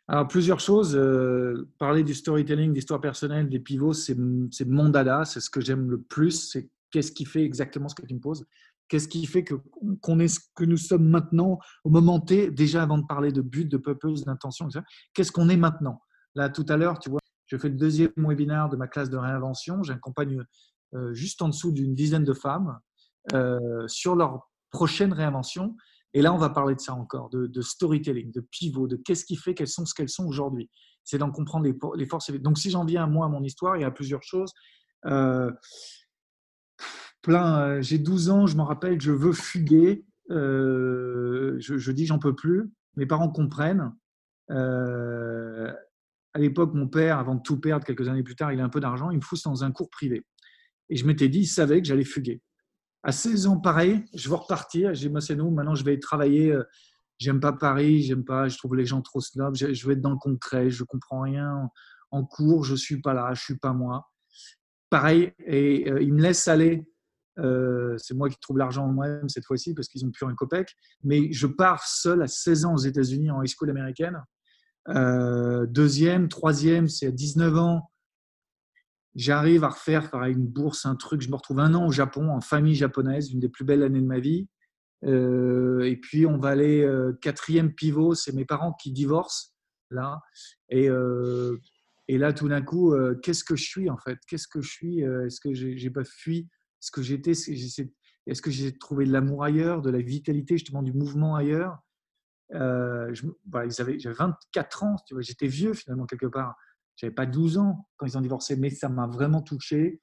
Alors, 0.08 0.28
plusieurs 0.28 0.60
choses. 0.60 0.94
Euh, 0.96 1.68
parler 1.78 2.04
du 2.04 2.14
storytelling, 2.14 2.72
d'histoire 2.72 3.00
personnelle, 3.00 3.48
des 3.48 3.58
pivots, 3.58 3.92
c'est 3.92 4.16
mon 4.16 4.88
dada, 4.88 5.24
c'est 5.24 5.40
ce 5.40 5.50
que 5.50 5.60
j'aime 5.60 5.90
le 5.90 6.00
plus. 6.00 6.50
C'est 6.50 6.70
qu'est-ce 6.90 7.12
qui 7.12 7.24
fait 7.24 7.42
exactement 7.42 7.88
ce 7.88 7.94
que 7.94 8.06
tu 8.06 8.14
me 8.14 8.20
poses. 8.20 8.46
Qu'est-ce 8.88 9.08
qui 9.08 9.26
fait 9.26 9.44
qu'on 10.00 10.18
est 10.20 10.28
ce 10.28 10.38
que 10.54 10.64
nous 10.64 10.76
sommes 10.76 11.08
maintenant 11.08 11.58
au 11.82 11.90
moment 11.90 12.20
T, 12.20 12.52
déjà 12.52 12.84
avant 12.84 12.98
de 12.98 13.06
parler 13.06 13.32
de 13.32 13.42
but, 13.42 13.64
de 13.64 13.78
purpose, 13.78 14.24
d'intention, 14.24 14.68
Qu'est-ce 15.12 15.32
qu'on 15.32 15.48
est 15.48 15.56
maintenant? 15.56 16.02
Là, 16.36 16.50
tout 16.50 16.66
à 16.68 16.76
l'heure, 16.76 17.00
tu 17.00 17.10
vois, 17.10 17.18
je 17.46 17.56
fais 17.56 17.68
le 17.68 17.74
deuxième 17.74 18.12
webinaire 18.16 18.68
de 18.68 18.76
ma 18.76 18.86
classe 18.86 19.10
de 19.10 19.16
réinvention. 19.16 19.82
J'accompagne 19.82 20.44
euh, 20.94 21.12
juste 21.14 21.42
en 21.42 21.48
dessous 21.48 21.72
d'une 21.72 21.96
dizaine 21.96 22.22
de 22.22 22.32
femmes 22.32 22.78
euh, 23.32 23.88
sur 23.88 24.14
leur 24.14 24.48
prochaine 24.70 25.12
réinvention. 25.12 25.76
Et 26.16 26.22
là, 26.22 26.32
on 26.32 26.38
va 26.38 26.48
parler 26.48 26.74
de 26.74 26.80
ça 26.80 26.94
encore, 26.94 27.28
de, 27.28 27.60
storytelling, 27.60 28.32
de 28.32 28.40
pivot, 28.40 28.88
de 28.88 28.96
qu'est-ce 28.96 29.26
qui 29.26 29.36
fait 29.36 29.52
qu'elles 29.52 29.68
sont 29.68 29.84
ce 29.84 29.92
qu'elles 29.92 30.08
sont 30.08 30.24
aujourd'hui. 30.24 30.70
C'est 31.04 31.18
d'en 31.18 31.30
comprendre 31.30 31.66
les, 31.66 32.06
forces. 32.06 32.30
Donc, 32.40 32.56
si 32.56 32.70
j'en 32.70 32.86
viens 32.86 33.04
à 33.04 33.06
moi, 33.06 33.26
à 33.26 33.28
mon 33.28 33.42
histoire, 33.42 33.76
il 33.76 33.82
y 33.82 33.84
a 33.84 33.90
plusieurs 33.90 34.22
choses. 34.22 34.50
Euh, 35.04 35.52
plein. 37.20 37.60
Euh, 37.60 37.82
j'ai 37.82 37.98
12 37.98 38.30
ans, 38.30 38.46
je 38.46 38.56
m'en 38.56 38.64
rappelle, 38.64 38.98
je 38.98 39.12
veux 39.12 39.34
fuguer. 39.34 40.06
Euh, 40.30 41.56
je, 41.58 41.92
dis 41.92 42.06
j'en 42.06 42.18
peux 42.18 42.34
plus. 42.34 42.72
Mes 42.96 43.04
parents 43.04 43.28
comprennent. 43.28 43.92
À 44.48 45.74
l'époque, 46.38 46.72
mon 46.72 46.88
père, 46.88 47.18
avant 47.18 47.34
de 47.34 47.42
tout 47.42 47.60
perdre 47.60 47.84
quelques 47.84 48.08
années 48.08 48.22
plus 48.22 48.36
tard, 48.36 48.54
il 48.54 48.60
a 48.60 48.64
un 48.64 48.70
peu 48.70 48.80
d'argent, 48.80 49.10
il 49.10 49.18
me 49.18 49.22
fout 49.22 49.38
dans 49.44 49.64
un 49.64 49.70
cours 49.70 49.90
privé. 49.90 50.24
Et 50.88 50.96
je 50.96 51.06
m'étais 51.06 51.28
dit, 51.28 51.40
il 51.40 51.46
savait 51.46 51.82
que 51.82 51.86
j'allais 51.86 52.04
fuguer. 52.04 52.40
À 53.06 53.12
16 53.12 53.46
ans, 53.46 53.58
pareil, 53.58 54.04
je 54.14 54.28
veux 54.28 54.34
repartir. 54.34 54.92
J'ai 54.92 55.06
dit, 55.06 55.12
moi, 55.12 55.20
c'est 55.20 55.36
nous, 55.36 55.50
maintenant 55.50 55.74
je 55.74 55.84
vais 55.84 55.98
travailler. 55.98 56.54
J'aime 57.18 57.40
pas 57.40 57.52
Paris, 57.52 58.02
j'aime 58.02 58.24
pas, 58.24 58.48
je 58.48 58.58
trouve 58.58 58.74
les 58.74 58.84
gens 58.84 59.00
trop 59.00 59.20
snobs. 59.20 59.56
Je 59.56 59.86
veux 59.86 59.92
être 59.92 60.02
dans 60.02 60.10
le 60.10 60.18
concret, 60.18 60.68
je 60.68 60.84
comprends 60.84 61.22
rien 61.22 61.70
en 62.10 62.24
cours, 62.24 62.64
je 62.64 62.74
suis 62.74 63.00
pas 63.00 63.14
là, 63.14 63.32
je 63.32 63.42
suis 63.42 63.56
pas 63.56 63.72
moi. 63.72 64.10
Pareil, 64.90 65.32
et 65.46 65.88
il 66.02 66.12
me 66.12 66.20
laisse 66.20 66.46
aller 66.46 66.84
euh, 67.38 67.96
c'est 67.98 68.14
moi 68.14 68.30
qui 68.30 68.38
trouve 68.40 68.56
l'argent 68.56 68.86
moi-même 68.86 69.28
cette 69.28 69.44
fois-ci 69.44 69.74
parce 69.74 69.88
qu'ils 69.88 70.04
n'ont 70.04 70.10
plus 70.10 70.26
un 70.26 70.34
copec. 70.34 70.74
Mais 71.02 71.32
je 71.32 71.46
pars 71.46 71.86
seul 71.86 72.22
à 72.22 72.28
16 72.28 72.64
ans 72.64 72.74
aux 72.74 72.78
États-Unis 72.78 73.30
en 73.30 73.42
high 73.42 73.48
school 73.48 73.70
américaine. 73.70 74.22
Euh, 74.88 75.66
deuxième, 75.66 76.28
troisième, 76.28 76.88
c'est 76.88 77.06
à 77.06 77.10
19 77.10 77.56
ans. 77.58 77.90
J'arrive 79.16 79.64
à 79.64 79.70
refaire 79.70 80.10
pareil, 80.10 80.34
une 80.34 80.46
bourse, 80.46 80.86
un 80.86 80.94
truc. 80.94 81.22
Je 81.22 81.30
me 81.30 81.36
retrouve 81.36 81.58
un 81.60 81.74
an 81.74 81.86
au 81.86 81.90
Japon, 81.90 82.28
en 82.28 82.40
famille 82.40 82.74
japonaise, 82.74 83.32
une 83.32 83.40
des 83.40 83.48
plus 83.48 83.64
belles 83.64 83.82
années 83.82 84.00
de 84.00 84.06
ma 84.06 84.20
vie. 84.20 84.48
Euh, 85.04 85.80
et 85.82 85.96
puis 85.96 86.26
on 86.26 86.38
va 86.38 86.50
aller 86.50 86.88
quatrième 87.20 87.72
pivot, 87.72 88.14
c'est 88.14 88.32
mes 88.32 88.44
parents 88.44 88.72
qui 88.72 88.92
divorcent 88.92 89.54
là. 89.90 90.20
Et, 90.68 90.88
et 92.08 92.18
là, 92.18 92.32
tout 92.32 92.48
d'un 92.48 92.62
coup, 92.62 92.94
qu'est-ce 93.22 93.44
que 93.44 93.56
je 93.56 93.64
suis 93.64 93.90
en 93.90 93.96
fait? 93.96 94.18
Qu'est-ce 94.28 94.48
que 94.48 94.60
je 94.60 94.70
suis? 94.70 95.00
Est-ce 95.00 95.40
que 95.40 95.54
j'ai 95.54 95.90
pas 95.90 96.04
fui? 96.04 96.48
Ce 96.80 96.90
que 96.90 97.02
j'étais 97.02 97.32
Est-ce 97.32 98.42
que 98.42 98.50
j'ai 98.50 98.76
trouvé 98.76 99.06
de 99.06 99.12
l'amour 99.12 99.44
ailleurs, 99.44 99.82
de 99.82 99.90
la 99.90 100.00
vitalité 100.00 100.58
justement 100.58 100.82
du 100.82 100.92
mouvement 100.92 101.36
ailleurs? 101.36 101.78
Euh, 102.54 103.12
J'avais 103.66 103.96
24 103.96 104.84
ans, 104.84 104.96
j'étais 105.18 105.46
vieux 105.46 105.74
finalement 105.74 106.06
quelque 106.06 106.26
part. 106.26 106.54
J'avais 106.96 107.12
pas 107.12 107.26
12 107.26 107.58
ans 107.58 107.88
quand 107.96 108.06
ils 108.06 108.16
ont 108.18 108.20
divorcé, 108.20 108.56
mais 108.56 108.70
ça 108.70 108.88
m'a 108.88 109.06
vraiment 109.06 109.42
touché. 109.42 110.00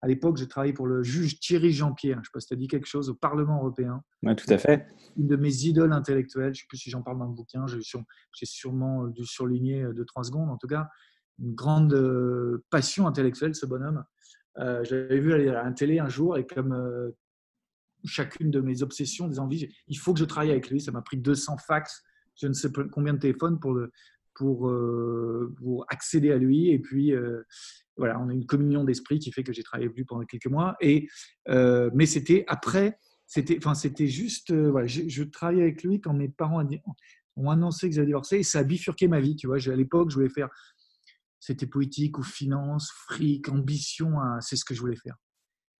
À 0.00 0.06
l'époque, 0.06 0.36
j'ai 0.36 0.46
travaillé 0.46 0.72
pour 0.72 0.86
le 0.86 1.02
juge 1.02 1.40
Thierry 1.40 1.72
Jean-Pierre. 1.72 2.16
Je 2.16 2.20
ne 2.20 2.24
sais 2.24 2.30
pas 2.32 2.40
si 2.40 2.46
tu 2.46 2.54
as 2.54 2.56
dit 2.56 2.68
quelque 2.68 2.86
chose 2.86 3.10
au 3.10 3.14
Parlement 3.14 3.56
européen. 3.56 4.02
Oui, 4.22 4.36
tout 4.36 4.46
à 4.48 4.58
fait. 4.58 4.86
Une 5.16 5.26
de 5.26 5.34
mes 5.34 5.64
idoles 5.64 5.92
intellectuelles. 5.92 6.54
Je 6.54 6.60
ne 6.60 6.62
sais 6.62 6.66
plus 6.68 6.78
si 6.78 6.90
j'en 6.90 7.02
parle 7.02 7.18
dans 7.18 7.26
le 7.26 7.34
bouquin. 7.34 7.66
J'ai 7.66 8.46
sûrement 8.46 9.08
dû 9.08 9.24
surligner 9.26 9.84
2-3 9.84 10.24
secondes. 10.24 10.50
En 10.50 10.56
tout 10.56 10.68
cas, 10.68 10.88
une 11.40 11.54
grande 11.54 11.92
euh, 11.94 12.64
passion 12.70 13.06
intellectuelle, 13.06 13.54
ce 13.54 13.66
bonhomme. 13.66 14.04
Euh, 14.58 14.82
je 14.84 14.94
l'avais 14.94 15.20
vu 15.20 15.32
à 15.32 15.38
la 15.38 15.72
télé 15.72 15.98
un 15.98 16.08
jour 16.08 16.36
et 16.36 16.46
comme 16.46 16.72
euh, 16.72 17.10
chacune 18.04 18.50
de 18.50 18.60
mes 18.60 18.82
obsessions, 18.82 19.28
des 19.28 19.38
envies, 19.38 19.68
il 19.86 19.98
faut 19.98 20.12
que 20.12 20.20
je 20.20 20.24
travaille 20.24 20.50
avec 20.50 20.70
lui. 20.70 20.80
Ça 20.80 20.92
m'a 20.92 21.02
pris 21.02 21.16
200 21.16 21.58
fax, 21.58 22.02
je 22.36 22.46
ne 22.46 22.52
sais 22.52 22.68
combien 22.92 23.14
de 23.14 23.18
téléphones 23.18 23.58
pour, 23.58 23.72
le, 23.72 23.92
pour, 24.38 24.68
euh, 24.68 25.54
pour 25.58 25.84
accéder 25.88 26.32
à 26.32 26.38
lui. 26.38 26.70
Et 26.70 26.78
puis, 26.78 27.12
voilà, 27.96 28.20
on 28.20 28.28
a 28.28 28.32
une 28.32 28.46
communion 28.46 28.84
d'esprit 28.84 29.18
qui 29.18 29.32
fait 29.32 29.42
que 29.42 29.52
j'ai 29.52 29.62
travaillé 29.62 29.86
avec 29.86 29.96
lui 29.96 30.04
pendant 30.04 30.24
quelques 30.24 30.46
mois. 30.46 30.76
Et, 30.80 31.08
mais 31.46 32.06
c'était 32.06 32.44
après, 32.46 32.98
c'était, 33.26 33.58
enfin, 33.58 33.74
c'était 33.74 34.06
juste, 34.06 34.54
voilà, 34.54 34.86
je, 34.86 35.02
je, 35.08 35.22
travaillais 35.24 35.62
avec 35.62 35.82
lui 35.82 36.00
quand 36.00 36.14
mes 36.14 36.28
parents 36.28 36.64
ont 37.36 37.50
annoncé 37.50 37.90
qu'ils 37.90 37.98
avaient 37.98 38.06
divorcé 38.06 38.38
et 38.38 38.42
ça 38.42 38.60
a 38.60 38.64
bifurqué 38.64 39.08
ma 39.08 39.20
vie. 39.20 39.36
Tu 39.36 39.46
vois, 39.46 39.56
à 39.56 39.76
l'époque, 39.76 40.10
je 40.10 40.14
voulais 40.14 40.30
faire 40.30 40.48
c'était 41.40 41.66
politique 41.66 42.18
ou 42.18 42.22
finance, 42.22 42.90
fric, 43.08 43.48
ambition, 43.48 44.20
hein, 44.20 44.40
c'est 44.40 44.56
ce 44.56 44.64
que 44.64 44.74
je 44.74 44.80
voulais 44.80 44.96
faire. 44.96 45.16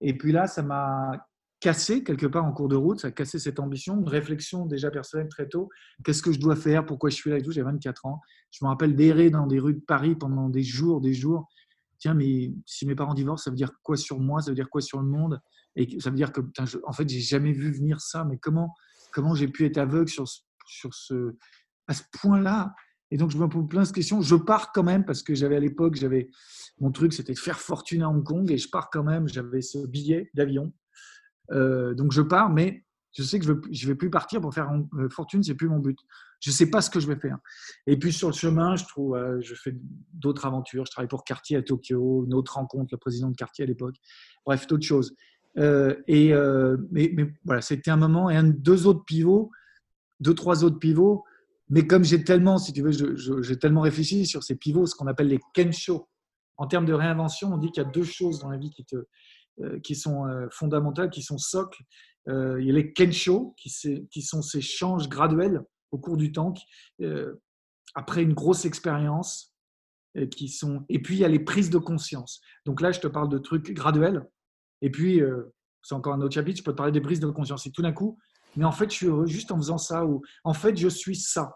Et 0.01 0.17
puis 0.17 0.33
là, 0.33 0.47
ça 0.47 0.63
m'a 0.63 1.27
cassé 1.61 2.05
quelque 2.05 2.27
part 2.27 2.45
en 2.45 2.53
cours 2.53 2.69
de 2.69 2.77
route, 2.77 3.01
ça 3.01 3.09
a 3.09 3.11
cassé 3.11 3.39
cette 3.39 3.59
ambition, 3.59 3.99
une 3.99 4.09
réflexion 4.09 4.67
déjà 4.67 4.91
personnelle 4.91 5.29
très 5.29 5.49
tôt. 5.49 5.69
Qu'est-ce 6.05 6.23
que 6.23 6.33
je 6.33 6.39
dois 6.39 6.57
faire? 6.57 6.87
Pourquoi 6.87 7.11
je 7.11 7.17
suis 7.17 7.31
là 7.31 7.39
et 7.39 7.43
tout? 7.43 7.51
J'ai 7.51 7.63
24 7.63 8.07
ans. 8.07 8.21
Je 8.51 8.65
me 8.65 8.69
rappelle 8.69 8.95
d'errer 8.95 9.31
dans 9.31 9.47
des 9.47 9.59
rues 9.59 9.75
de 9.75 9.81
Paris 9.81 10.15
pendant 10.15 10.49
des 10.49 10.63
jours, 10.63 11.01
des 11.01 11.15
jours. 11.15 11.49
Tiens, 11.99 12.15
mais 12.15 12.53
si 12.65 12.87
mes 12.87 12.95
parents 12.95 13.15
divorcent, 13.15 13.45
ça 13.45 13.51
veut 13.51 13.57
dire 13.57 13.73
quoi 13.83 13.97
sur 13.97 14.21
moi? 14.21 14.41
Ça 14.41 14.51
veut 14.51 14.55
dire 14.55 14.71
quoi 14.71 14.81
sur 14.81 15.01
le 15.01 15.09
monde? 15.09 15.41
Et 15.75 15.99
ça 16.01 16.11
veut 16.11 16.17
dire 16.17 16.33
que, 16.33 16.41
en 16.85 16.93
fait, 16.93 17.09
j'ai 17.09 17.21
jamais 17.21 17.53
vu 17.53 17.73
venir 17.73 18.01
ça. 18.01 18.25
Mais 18.25 18.39
comment, 18.39 18.73
comment 19.13 19.35
j'ai 19.35 19.49
pu 19.49 19.65
être 19.65 19.79
aveugle 19.79 20.09
sur, 20.09 20.25
sur 20.67 20.95
ce, 20.95 21.37
à 21.89 21.95
ce 21.95 22.03
point-là? 22.21 22.73
Et 23.11 23.17
donc, 23.17 23.31
je 23.31 23.39
me 23.39 23.49
pose 23.49 23.67
plein 23.69 23.83
de 23.83 23.89
questions. 23.89 24.21
Je 24.21 24.37
pars 24.37 24.71
quand 24.73 24.85
même 24.85 25.05
parce 25.05 25.23
que 25.23 25.35
j'avais 25.35 25.57
à 25.57 25.61
l'époque, 25.61 25.97
j'avais 25.97 26.31
mon 26.81 26.93
truc, 26.93 27.13
c'était 27.13 27.33
de 27.33 27.39
faire 27.39 27.59
fortune 27.59 28.03
à 28.03 28.09
Hong 28.09 28.23
Kong 28.23 28.49
et 28.51 28.59
je 28.59 28.69
pars 28.71 28.91
quand 28.91 29.03
même. 29.03 29.29
J'avais 29.29 29.63
ce 29.63 29.85
billet 29.87 30.31
d'avion. 30.35 30.73
Euh, 31.51 31.95
donc, 31.95 32.13
je 32.13 32.23
pars, 32.23 32.51
mais 32.51 32.85
je 33.13 33.23
sais 33.23 33.39
que 33.39 33.45
je 33.45 33.53
ne 33.53 33.87
vais, 33.89 33.95
plus 33.95 34.11
partir 34.11 34.41
pour 34.41 34.53
faire 34.53 34.71
euh, 34.95 35.09
fortune, 35.09 35.43
c'est 35.43 35.55
plus 35.55 35.69
mon 35.69 35.79
but. 35.79 35.99
Je 36.41 36.51
ne 36.51 36.55
sais 36.55 36.71
pas 36.71 36.81
ce 36.81 36.91
que 36.91 37.01
je 37.01 37.07
vais 37.07 37.17
faire. 37.17 37.39
Et 37.87 37.99
puis 37.99 38.13
sur 38.13 38.29
le 38.29 38.35
chemin, 38.35 38.77
je 38.77 38.85
trouve, 38.85 39.17
euh, 39.17 39.41
je 39.41 39.55
fais 39.55 39.75
d'autres 40.13 40.47
aventures. 40.47 40.85
Je 40.87 40.91
travaille 40.91 41.09
pour 41.09 41.25
Cartier 41.25 41.57
à 41.57 41.63
Tokyo, 41.63 42.25
une 42.27 42.35
autre 42.35 42.55
rencontre, 42.55 42.89
le 42.93 42.99
président 42.99 43.31
de 43.31 43.37
Cartier 43.37 43.65
à 43.65 43.67
l'époque. 43.67 43.97
Bref, 44.47 44.67
d'autres 44.67 44.87
choses. 44.87 45.15
et 45.57 46.33
mais, 46.93 47.35
voilà, 47.45 47.61
c'était 47.61 47.91
un 47.91 47.97
moment 47.97 48.31
et 48.31 48.41
deux 48.53 48.87
autres 48.87 49.05
pivots, 49.05 49.51
deux 50.21 50.35
trois 50.35 50.63
autres 50.63 50.79
pivots 50.79 51.25
mais 51.71 51.87
comme 51.87 52.05
j'ai 52.05 52.25
tellement, 52.25 52.59
si 52.59 52.73
tu 52.73 52.83
veux, 52.83 52.93
j'ai 53.43 53.59
tellement 53.59 53.83
réfléchi 53.83 54.27
sur 54.27 54.43
ces 54.43 54.57
pivots, 54.57 54.87
ce 54.87 54.95
qu'on 54.95 55.07
appelle 55.07 55.29
les 55.29 55.41
kensho. 55.55 56.09
En 56.57 56.67
termes 56.67 56.87
de 56.87 56.93
réinvention, 56.93 57.53
on 57.53 57.59
dit 57.59 57.71
qu'il 57.71 57.83
y 57.83 57.87
a 57.87 57.89
deux 57.89 58.05
choses 58.05 58.41
dans 58.41 58.49
la 58.49 58.57
vie 58.57 58.71
qui, 58.71 58.85
te, 58.85 58.97
qui 59.83 59.95
sont 59.95 60.27
euh, 60.27 60.47
fondamentales, 60.51 61.11
qui 61.11 61.23
sont 61.23 61.39
socles. 61.39 61.83
Euh, 62.29 62.61
il 62.61 62.67
y 62.67 62.71
a 62.71 62.75
les 62.75 62.93
kensho, 62.93 63.55
qui, 63.57 63.71
sont 64.23 64.43
ces 64.43 64.61
changes 64.61 65.09
graduels 65.09 65.63
au 65.91 65.99
cours 65.99 66.17
du 66.17 66.33
temps, 66.33 66.53
après 67.95 68.23
une 68.23 68.35
grosse 68.35 68.65
expérience. 68.65 69.55
Qui 70.33 70.49
sont... 70.49 70.85
Et 70.89 71.01
puis, 71.01 71.15
il 71.15 71.21
y 71.21 71.25
a 71.25 71.29
les 71.29 71.39
prises 71.39 71.71
de 71.71 71.79
conscience. 71.79 72.41
Donc 72.67 72.81
là, 72.81 72.91
je 72.91 72.99
te 72.99 73.07
parle 73.07 73.29
de 73.29 73.39
trucs 73.39 73.73
graduels. 73.73 74.27
Et 74.83 74.91
puis, 74.91 75.21
c'est 75.83 75.95
encore 75.95 76.15
un 76.15 76.21
autre 76.21 76.35
chapitre, 76.35 76.59
je 76.59 76.65
peux 76.65 76.73
te 76.73 76.77
parler 76.77 76.93
des 76.93 77.01
prises 77.01 77.21
de 77.21 77.29
conscience. 77.29 77.67
Et 77.67 77.71
tout 77.71 77.83
d'un 77.83 77.93
coup, 77.93 78.19
mais 78.57 78.65
en 78.65 78.73
fait, 78.73 78.91
je 78.91 78.97
suis 78.97 79.07
heureux 79.07 79.27
juste 79.27 79.53
en 79.53 79.57
faisant 79.57 79.79
ça, 79.79 80.05
ou 80.05 80.23
en 80.45 80.55
fait, 80.55 80.77
je 80.77 80.89
suis 80.89 81.17
ça. 81.17 81.53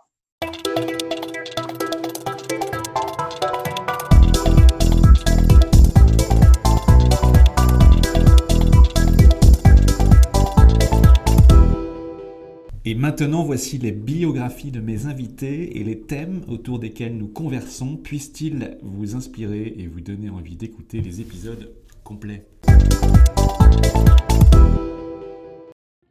Et 12.93 12.95
maintenant, 12.95 13.43
voici 13.43 13.79
les 13.79 13.91
biographies 13.91 14.71
de 14.71 14.79
mes 14.79 15.07
invités 15.07 15.79
et 15.79 15.83
les 15.83 16.03
thèmes 16.03 16.43
autour 16.47 16.79
desquels 16.79 17.17
nous 17.17 17.27
conversons. 17.27 17.97
Puissent-ils 17.97 18.77
vous 18.83 19.17
inspirer 19.17 19.75
et 19.79 19.87
vous 19.87 20.03
donner 20.03 20.29
envie 20.29 20.57
d'écouter 20.57 21.01
les 21.01 21.23
épisodes 21.23 21.75
complets? 22.05 22.45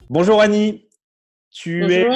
Bonjour 0.09 0.41
Annie, 0.41 0.89
tu 1.51 1.85
es 1.93 2.07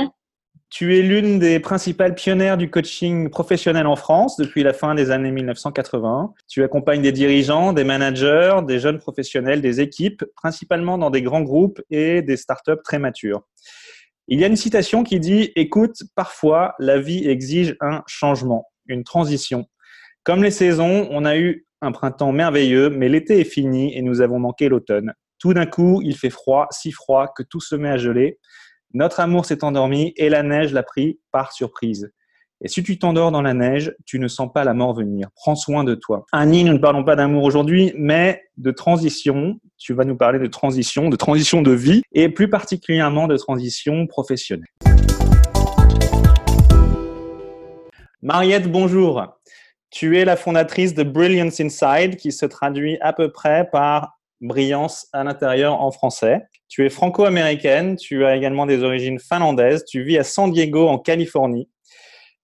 Tu 0.72 0.98
es 0.98 1.04
l'une 1.04 1.38
des 1.38 1.60
principales 1.60 2.16
pionnières 2.16 2.58
du 2.58 2.72
coaching 2.72 3.30
professionnel 3.30 3.86
en 3.86 3.96
France 3.96 4.36
depuis 4.36 4.64
la 4.64 4.74
fin 4.74 4.96
des 4.96 5.12
années 5.12 5.32
1980. 5.32 6.34
Tu 6.48 6.64
accompagnes 6.64 7.04
des 7.04 7.12
dirigeants, 7.12 7.72
des 7.72 7.84
managers, 7.84 8.58
des 8.68 8.80
jeunes 8.80 8.98
professionnels, 8.98 9.62
des 9.62 9.80
équipes, 9.80 10.26
principalement 10.36 10.98
dans 10.98 11.12
des 11.12 11.22
grands 11.22 11.44
groupes 11.44 11.82
et 11.92 12.24
des 12.24 12.36
startups 12.36 12.82
très 12.84 12.98
matures. 12.98 13.46
Il 14.28 14.40
y 14.40 14.44
a 14.44 14.48
une 14.48 14.56
citation 14.56 15.04
qui 15.04 15.20
dit 15.20 15.52
Écoute, 15.56 15.98
parfois 16.16 16.74
la 16.80 17.00
vie 17.00 17.28
exige 17.28 17.76
un 17.80 18.02
changement, 18.08 18.66
une 18.88 19.04
transition. 19.04 19.66
Comme 20.24 20.44
les 20.44 20.52
saisons, 20.52 21.08
on 21.12 21.26
a 21.26 21.38
eu 21.38 21.68
un 21.82 21.92
printemps 21.92 22.32
merveilleux, 22.32 22.90
mais 22.90 23.08
l'été 23.08 23.40
est 23.40 23.44
fini 23.44 23.96
et 23.96 24.02
nous 24.02 24.22
avons 24.22 24.40
manqué 24.40 24.68
l'automne. 24.68 25.14
Tout 25.38 25.54
d'un 25.54 25.68
coup, 25.68 26.02
il 26.04 26.18
fait 26.18 26.32
froid, 26.32 26.68
si 26.72 26.92
froid 26.92 27.32
que 27.36 27.44
tout 27.44 27.60
se 27.60 27.76
met 27.76 27.90
à 27.90 27.98
geler. 27.98 28.40
Notre 28.94 29.20
amour 29.20 29.46
s'est 29.46 29.64
endormi 29.64 30.14
et 30.16 30.30
la 30.30 30.42
neige 30.42 30.74
l'a 30.74 30.82
pris 30.82 31.20
par 31.32 31.52
surprise. 31.52 32.12
Et 32.62 32.70
si 32.70 32.84
tu 32.84 32.98
t'endors 32.98 33.32
dans 33.32 33.42
la 33.42 33.54
neige, 33.54 33.94
tu 34.06 34.18
ne 34.18 34.30
sens 34.30 34.50
pas 34.54 34.64
la 34.64 34.74
mort 34.74 34.94
venir. 34.94 35.28
Prends 35.36 35.56
soin 35.56 35.84
de 35.84 35.94
toi. 35.94 36.26
Annie, 36.32 36.64
nous 36.64 36.72
ne 36.72 36.78
parlons 36.78 37.04
pas 37.04 37.18
d'amour 37.18 37.44
aujourd'hui, 37.44 37.92
mais 37.98 38.44
de 38.56 38.72
transition. 38.72 39.60
Tu 39.78 39.94
vas 39.94 40.06
nous 40.06 40.16
parler 40.16 40.40
de 40.40 40.48
transition, 40.48 41.10
de 41.10 41.18
transition 41.18 41.62
de 41.62 41.72
vie 41.72 42.02
et 42.14 42.30
plus 42.30 42.50
particulièrement 42.50 43.28
de 43.28 43.36
transition 43.36 44.08
professionnelle. 44.08 44.66
Mariette, 48.22 48.72
bonjour. 48.72 49.38
Tu 49.90 50.18
es 50.18 50.24
la 50.24 50.38
fondatrice 50.38 50.94
de 50.94 51.04
Brilliance 51.04 51.60
Inside, 51.60 52.16
qui 52.16 52.32
se 52.32 52.46
traduit 52.46 52.98
à 53.02 53.12
peu 53.12 53.34
près 53.34 53.70
par 53.70 54.18
brillance 54.40 55.08
à 55.12 55.26
l'intérieur 55.26 55.82
en 55.82 55.92
français. 55.92 56.48
Tu 56.70 56.86
es 56.86 56.90
franco-américaine, 56.90 57.98
tu 57.98 58.26
as 58.26 58.36
également 58.36 58.66
des 58.66 58.82
origines 58.82 59.20
finlandaises, 59.20 59.84
tu 59.86 60.04
vis 60.04 60.18
à 60.18 60.24
San 60.24 60.52
Diego 60.52 60.88
en 60.88 60.98
Californie. 60.98 61.70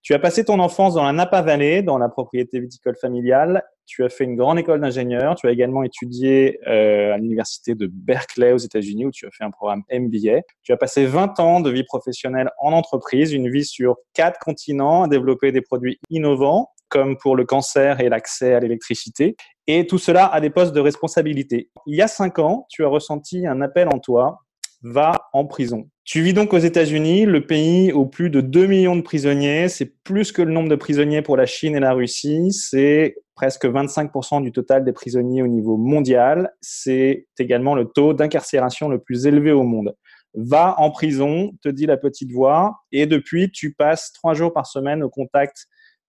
Tu 0.02 0.14
as 0.14 0.18
passé 0.18 0.44
ton 0.44 0.58
enfance 0.58 0.94
dans 0.94 1.04
la 1.04 1.12
Napa 1.12 1.42
Valley, 1.42 1.82
dans 1.82 1.96
la 1.96 2.08
propriété 2.08 2.58
viticole 2.58 2.96
familiale. 2.96 3.62
Tu 3.86 4.02
as 4.02 4.08
fait 4.08 4.24
une 4.24 4.34
grande 4.34 4.58
école 4.58 4.80
d'ingénieur. 4.80 5.36
Tu 5.36 5.46
as 5.46 5.52
également 5.52 5.84
étudié 5.84 6.58
euh, 6.66 7.14
à 7.14 7.18
l'université 7.18 7.76
de 7.76 7.86
Berkeley 7.86 8.52
aux 8.52 8.58
États-Unis 8.58 9.06
où 9.06 9.12
tu 9.12 9.26
as 9.26 9.30
fait 9.30 9.44
un 9.44 9.52
programme 9.52 9.82
MBA. 9.92 10.40
Tu 10.64 10.72
as 10.72 10.76
passé 10.76 11.06
20 11.06 11.38
ans 11.38 11.60
de 11.60 11.70
vie 11.70 11.84
professionnelle 11.84 12.50
en 12.60 12.72
entreprise, 12.72 13.32
une 13.32 13.48
vie 13.48 13.64
sur 13.64 13.96
quatre 14.12 14.40
continents, 14.40 15.04
à 15.04 15.08
développer 15.08 15.52
des 15.52 15.60
produits 15.60 16.00
innovants 16.10 16.70
comme 16.88 17.16
pour 17.16 17.36
le 17.36 17.44
cancer 17.44 18.00
et 18.00 18.08
l'accès 18.08 18.54
à 18.54 18.60
l'électricité. 18.60 19.36
Et 19.68 19.86
tout 19.86 19.98
cela 19.98 20.26
à 20.26 20.40
des 20.40 20.50
postes 20.50 20.74
de 20.74 20.80
responsabilité. 20.80 21.70
Il 21.86 21.96
y 21.96 22.02
a 22.02 22.08
cinq 22.08 22.40
ans, 22.40 22.66
tu 22.68 22.84
as 22.84 22.88
ressenti 22.88 23.46
un 23.46 23.62
appel 23.62 23.88
en 23.88 23.98
toi, 23.98 24.40
va 24.82 25.28
en 25.32 25.44
prison. 25.44 25.88
Tu 26.04 26.20
vis 26.22 26.32
donc 26.32 26.52
aux 26.52 26.58
États-Unis, 26.58 27.26
le 27.26 27.46
pays 27.46 27.92
où 27.92 28.06
plus 28.06 28.28
de 28.28 28.40
2 28.40 28.66
millions 28.66 28.96
de 28.96 29.02
prisonniers. 29.02 29.68
C'est 29.68 29.92
plus 30.02 30.32
que 30.32 30.42
le 30.42 30.52
nombre 30.52 30.68
de 30.68 30.74
prisonniers 30.74 31.22
pour 31.22 31.36
la 31.36 31.46
Chine 31.46 31.76
et 31.76 31.80
la 31.80 31.92
Russie. 31.92 32.50
C'est 32.52 33.16
presque 33.34 33.66
25% 33.66 34.42
du 34.42 34.50
total 34.50 34.84
des 34.84 34.92
prisonniers 34.92 35.42
au 35.42 35.46
niveau 35.46 35.76
mondial. 35.76 36.50
C'est 36.60 37.26
également 37.38 37.74
le 37.74 37.84
taux 37.84 38.14
d'incarcération 38.14 38.88
le 38.88 38.98
plus 38.98 39.26
élevé 39.26 39.52
au 39.52 39.62
monde. 39.62 39.94
Va 40.34 40.74
en 40.78 40.90
prison, 40.90 41.52
te 41.62 41.68
dit 41.68 41.86
la 41.86 41.96
petite 41.96 42.32
voix, 42.32 42.76
et 42.90 43.06
depuis, 43.06 43.50
tu 43.50 43.74
passes 43.74 44.12
trois 44.12 44.34
jours 44.34 44.52
par 44.52 44.66
semaine 44.66 45.02
au 45.02 45.10
contact 45.10 45.66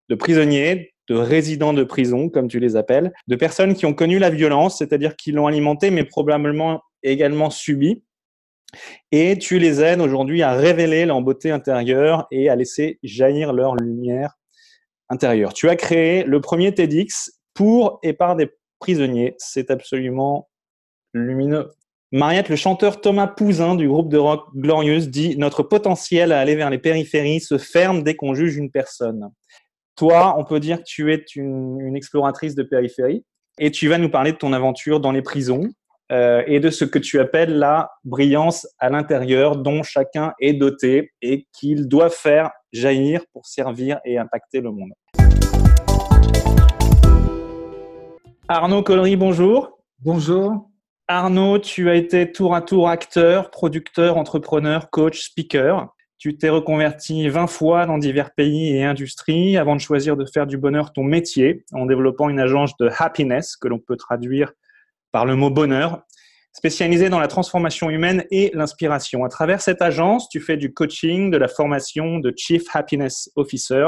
de 0.10 0.16
prisonniers, 0.16 0.94
de 1.10 1.16
résidents 1.16 1.74
de 1.74 1.84
prison, 1.84 2.30
comme 2.30 2.48
tu 2.48 2.60
les 2.60 2.76
appelles, 2.76 3.12
de 3.28 3.36
personnes 3.36 3.74
qui 3.74 3.86
ont 3.86 3.94
connu 3.94 4.20
la 4.20 4.30
violence, 4.30 4.78
c'est-à-dire 4.78 5.18
qui 5.18 5.34
l'ont 5.34 5.48
alimentée, 5.48 5.92
mais 5.92 6.06
probablement 6.06 6.82
également 7.04 7.50
subi. 7.50 8.04
Et 9.12 9.38
tu 9.38 9.60
les 9.60 9.82
aides 9.82 10.02
aujourd'hui 10.02 10.42
à 10.42 10.54
révéler 10.54 11.06
leur 11.06 11.22
beauté 11.22 11.52
intérieure 11.52 12.28
et 12.32 12.50
à 12.50 12.56
laisser 12.56 13.00
jaillir 13.04 13.54
leur 13.54 13.76
lumière 13.76 14.38
intérieure. 15.10 15.54
Tu 15.54 15.70
as 15.70 15.76
créé 15.76 16.24
le 16.24 16.42
premier 16.42 16.74
TEDx 16.74 17.32
pour 17.54 18.00
et 18.04 18.14
par 18.14 18.36
des 18.36 18.50
prisonniers. 18.80 19.36
C'est 19.38 19.72
absolument 19.72 20.50
lumineux. 21.14 21.72
Mariette, 22.12 22.50
le 22.50 22.56
chanteur 22.56 23.02
Thomas 23.02 23.26
Pouzin 23.26 23.74
du 23.74 23.88
groupe 23.88 24.10
de 24.10 24.20
rock 24.20 24.46
Glorious 24.56 25.08
dit 25.08 25.36
Notre 25.38 25.64
potentiel 25.64 26.32
à 26.32 26.40
aller 26.40 26.56
vers 26.56 26.70
les 26.70 26.78
périphéries 26.78 27.40
se 27.40 27.58
ferme 27.58 28.04
dès 28.04 28.16
qu'on 28.16 28.36
juge 28.36 28.56
une 28.56 28.70
personne. 28.70 29.32
Toi, 29.96 30.36
on 30.38 30.44
peut 30.44 30.60
dire 30.60 30.78
que 30.78 30.84
tu 30.86 31.12
es 31.12 31.24
une, 31.36 31.96
exploratrice 31.96 32.54
de 32.54 32.64
périphérie 32.64 33.26
et 33.60 33.72
tu 33.72 33.88
vas 33.88 33.98
nous 33.98 34.10
parler 34.10 34.32
de 34.32 34.38
ton 34.38 34.54
aventure 34.54 35.00
dans 35.00 35.12
les 35.12 35.22
prisons 35.22 35.70
euh, 36.12 36.44
et 36.48 36.60
de 36.60 36.70
ce 36.70 36.86
que 36.86 37.00
tu 37.00 37.20
appelles 37.20 37.58
la 37.58 37.90
brillance 38.04 38.68
à 38.80 38.90
l'intérieur 38.90 39.56
dont 39.56 39.84
chacun 39.84 40.34
est 40.40 40.54
doté 40.54 41.12
et 41.22 41.48
qu'il 41.54 41.88
doit 41.88 42.10
faire 42.10 42.52
jaillir 42.72 43.22
pour 43.32 43.46
servir 43.46 44.00
et 44.04 44.18
impacter 44.18 44.60
le 44.60 44.72
monde. 44.72 44.92
Arnaud 48.48 48.84
Collery, 48.84 49.16
bonjour. 49.16 49.80
Bonjour. 50.00 50.70
Arnaud, 51.08 51.60
tu 51.60 51.90
as 51.90 51.96
été 51.96 52.32
tour 52.32 52.56
à 52.56 52.62
tour 52.62 52.90
acteur, 52.90 53.52
producteur, 53.52 54.18
entrepreneur, 54.18 54.90
coach, 54.90 55.22
speaker. 55.22 55.94
Tu 56.18 56.38
t'es 56.38 56.50
reconverti 56.50 57.28
20 57.28 57.48
fois 57.48 57.86
dans 57.86 57.98
divers 57.98 58.34
pays 58.34 58.76
et 58.76 58.84
industries 58.84 59.58
avant 59.58 59.76
de 59.76 59.82
choisir 59.82 60.16
de 60.16 60.26
faire 60.26 60.48
du 60.48 60.58
bonheur 60.58 60.94
ton 60.94 61.04
métier 61.04 61.66
en 61.74 61.86
développant 61.86 62.30
une 62.30 62.40
agence 62.40 62.76
de 62.78 62.90
happiness 62.98 63.58
que 63.58 63.68
l'on 63.68 63.80
peut 63.80 63.98
traduire 63.98 64.54
par 65.14 65.26
le 65.26 65.38
mot 65.38 65.50
bonheur, 65.50 66.04
spécialisée 66.52 67.10
dans 67.10 67.20
la 67.20 67.30
transformation 67.30 67.90
humaine 67.90 68.26
et 68.32 68.52
l'inspiration. 68.54 69.24
À 69.24 69.30
travers 69.30 69.62
cette 69.62 69.82
agence, 69.82 70.28
tu 70.28 70.42
fais 70.42 70.58
du 70.58 70.74
coaching, 70.74 71.32
de 71.32 71.38
la 71.38 71.48
formation 71.48 72.20
de 72.20 72.34
Chief 72.36 72.64
Happiness 72.74 73.30
Officer 73.38 73.88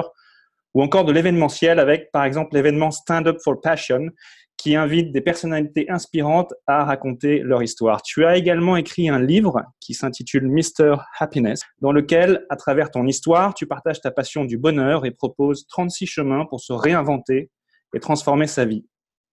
ou 0.73 0.81
encore 0.81 1.05
de 1.05 1.11
l'événementiel 1.11 1.79
avec 1.79 2.11
par 2.11 2.23
exemple 2.23 2.55
l'événement 2.55 2.91
Stand 2.91 3.27
Up 3.27 3.37
for 3.43 3.59
Passion 3.59 4.09
qui 4.57 4.75
invite 4.75 5.11
des 5.11 5.21
personnalités 5.21 5.89
inspirantes 5.89 6.53
à 6.65 6.85
raconter 6.85 7.39
leur 7.39 7.61
histoire. 7.61 8.01
Tu 8.01 8.25
as 8.25 8.37
également 8.37 8.77
écrit 8.77 9.09
un 9.09 9.19
livre 9.19 9.61
qui 9.81 9.93
s'intitule 9.93 10.47
Mr. 10.47 10.95
Happiness, 11.19 11.61
dans 11.81 11.91
lequel, 11.91 12.45
à 12.49 12.55
travers 12.55 12.89
ton 12.89 13.05
histoire, 13.05 13.53
tu 13.53 13.67
partages 13.67 13.99
ta 13.99 14.11
passion 14.11 14.45
du 14.45 14.57
bonheur 14.57 15.05
et 15.05 15.11
proposes 15.11 15.67
36 15.67 16.07
chemins 16.07 16.45
pour 16.45 16.61
se 16.61 16.71
réinventer 16.71 17.51
et 17.93 17.99
transformer 17.99 18.47
sa 18.47 18.63
vie. 18.63 18.85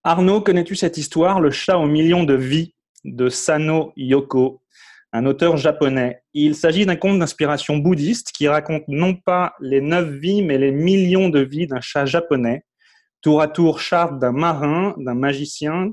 Arnaud, 0.04 0.40
connais-tu 0.40 0.74
cette 0.74 0.98
histoire, 0.98 1.40
Le 1.40 1.52
chat 1.52 1.78
aux 1.78 1.86
millions 1.86 2.24
de 2.24 2.34
vies 2.34 2.74
de 3.04 3.28
Sano 3.28 3.92
Yoko, 3.96 4.60
un 5.12 5.26
auteur 5.26 5.56
japonais? 5.56 6.22
Il 6.34 6.56
s'agit 6.56 6.86
d'un 6.86 6.96
conte 6.96 7.20
d'inspiration 7.20 7.76
bouddhiste 7.76 8.32
qui 8.32 8.48
raconte 8.48 8.82
non 8.88 9.14
pas 9.14 9.54
les 9.60 9.80
neuf 9.80 10.08
vies, 10.08 10.42
mais 10.42 10.58
les 10.58 10.72
millions 10.72 11.28
de 11.28 11.38
vies 11.38 11.68
d'un 11.68 11.80
chat 11.80 12.04
japonais 12.04 12.64
tour 13.20 13.40
à 13.40 13.46
tour 13.46 13.78
charte 13.78 14.18
d'un 14.18 14.32
marin, 14.32 14.96
d'un 14.98 15.14
magicien, 15.14 15.90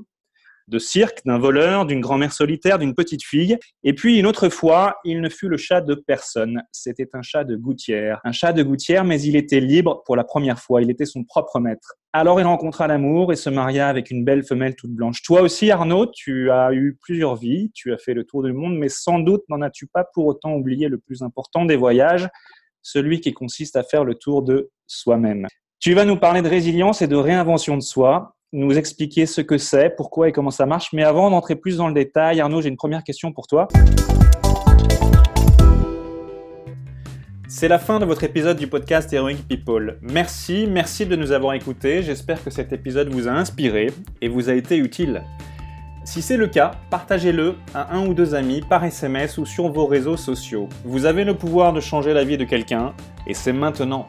de 0.70 0.78
cirque, 0.78 1.20
d'un 1.26 1.38
voleur, 1.38 1.84
d'une 1.84 2.00
grand-mère 2.00 2.32
solitaire, 2.32 2.78
d'une 2.78 2.94
petite 2.94 3.24
fille. 3.24 3.58
Et 3.84 3.92
puis 3.92 4.18
une 4.18 4.26
autre 4.26 4.48
fois, 4.48 4.96
il 5.04 5.20
ne 5.20 5.28
fut 5.28 5.48
le 5.48 5.56
chat 5.56 5.80
de 5.80 5.94
personne. 5.94 6.62
C'était 6.72 7.08
un 7.12 7.22
chat 7.22 7.44
de 7.44 7.56
gouttière. 7.56 8.20
Un 8.24 8.32
chat 8.32 8.52
de 8.52 8.62
gouttière, 8.62 9.04
mais 9.04 9.20
il 9.20 9.36
était 9.36 9.60
libre 9.60 10.02
pour 10.06 10.16
la 10.16 10.24
première 10.24 10.58
fois. 10.58 10.80
Il 10.80 10.90
était 10.90 11.04
son 11.04 11.24
propre 11.24 11.60
maître. 11.60 11.94
Alors 12.12 12.40
il 12.40 12.44
rencontra 12.44 12.86
l'amour 12.86 13.32
et 13.32 13.36
se 13.36 13.50
maria 13.50 13.88
avec 13.88 14.10
une 14.10 14.24
belle 14.24 14.44
femelle 14.44 14.74
toute 14.74 14.92
blanche. 14.92 15.22
Toi 15.22 15.42
aussi, 15.42 15.70
Arnaud, 15.70 16.06
tu 16.06 16.50
as 16.50 16.72
eu 16.72 16.96
plusieurs 17.00 17.36
vies, 17.36 17.70
tu 17.72 17.92
as 17.92 17.98
fait 17.98 18.14
le 18.14 18.24
tour 18.24 18.42
du 18.42 18.52
monde, 18.52 18.76
mais 18.76 18.88
sans 18.88 19.18
doute 19.18 19.42
n'en 19.48 19.60
as-tu 19.62 19.86
pas 19.86 20.04
pour 20.14 20.26
autant 20.26 20.54
oublié 20.54 20.88
le 20.88 20.98
plus 20.98 21.22
important 21.22 21.64
des 21.64 21.76
voyages, 21.76 22.28
celui 22.82 23.20
qui 23.20 23.32
consiste 23.32 23.76
à 23.76 23.82
faire 23.82 24.04
le 24.04 24.14
tour 24.14 24.42
de 24.42 24.70
soi-même. 24.86 25.46
Tu 25.78 25.94
vas 25.94 26.04
nous 26.04 26.16
parler 26.16 26.42
de 26.42 26.48
résilience 26.48 27.00
et 27.00 27.06
de 27.06 27.16
réinvention 27.16 27.76
de 27.76 27.82
soi, 27.82 28.36
nous 28.52 28.76
expliquer 28.76 29.26
ce 29.26 29.40
que 29.40 29.58
c'est, 29.58 29.90
pourquoi 29.90 30.28
et 30.28 30.32
comment 30.32 30.50
ça 30.50 30.66
marche. 30.66 30.92
Mais 30.92 31.04
avant 31.04 31.30
d'entrer 31.30 31.54
plus 31.54 31.76
dans 31.76 31.86
le 31.86 31.94
détail, 31.94 32.40
Arnaud, 32.40 32.60
j'ai 32.60 32.68
une 32.68 32.76
première 32.76 33.04
question 33.04 33.32
pour 33.32 33.46
toi. 33.46 33.68
C'est 37.48 37.68
la 37.68 37.78
fin 37.78 37.98
de 37.98 38.04
votre 38.04 38.24
épisode 38.24 38.56
du 38.56 38.66
podcast 38.66 39.12
Heroic 39.12 39.38
People. 39.48 39.98
Merci, 40.02 40.66
merci 40.68 41.06
de 41.06 41.16
nous 41.16 41.32
avoir 41.32 41.54
écoutés. 41.54 42.02
J'espère 42.02 42.42
que 42.42 42.50
cet 42.50 42.72
épisode 42.72 43.08
vous 43.08 43.28
a 43.28 43.32
inspiré 43.32 43.88
et 44.20 44.28
vous 44.28 44.48
a 44.48 44.54
été 44.54 44.76
utile. 44.76 45.22
Si 46.04 46.22
c'est 46.22 46.36
le 46.36 46.46
cas, 46.46 46.72
partagez-le 46.90 47.56
à 47.74 47.94
un 47.94 48.06
ou 48.06 48.14
deux 48.14 48.34
amis 48.34 48.62
par 48.62 48.84
SMS 48.84 49.38
ou 49.38 49.46
sur 49.46 49.68
vos 49.68 49.86
réseaux 49.86 50.16
sociaux. 50.16 50.68
Vous 50.84 51.04
avez 51.04 51.24
le 51.24 51.34
pouvoir 51.34 51.72
de 51.72 51.80
changer 51.80 52.14
la 52.14 52.24
vie 52.24 52.38
de 52.38 52.44
quelqu'un 52.44 52.94
et 53.26 53.34
c'est 53.34 53.52
maintenant. 53.52 54.08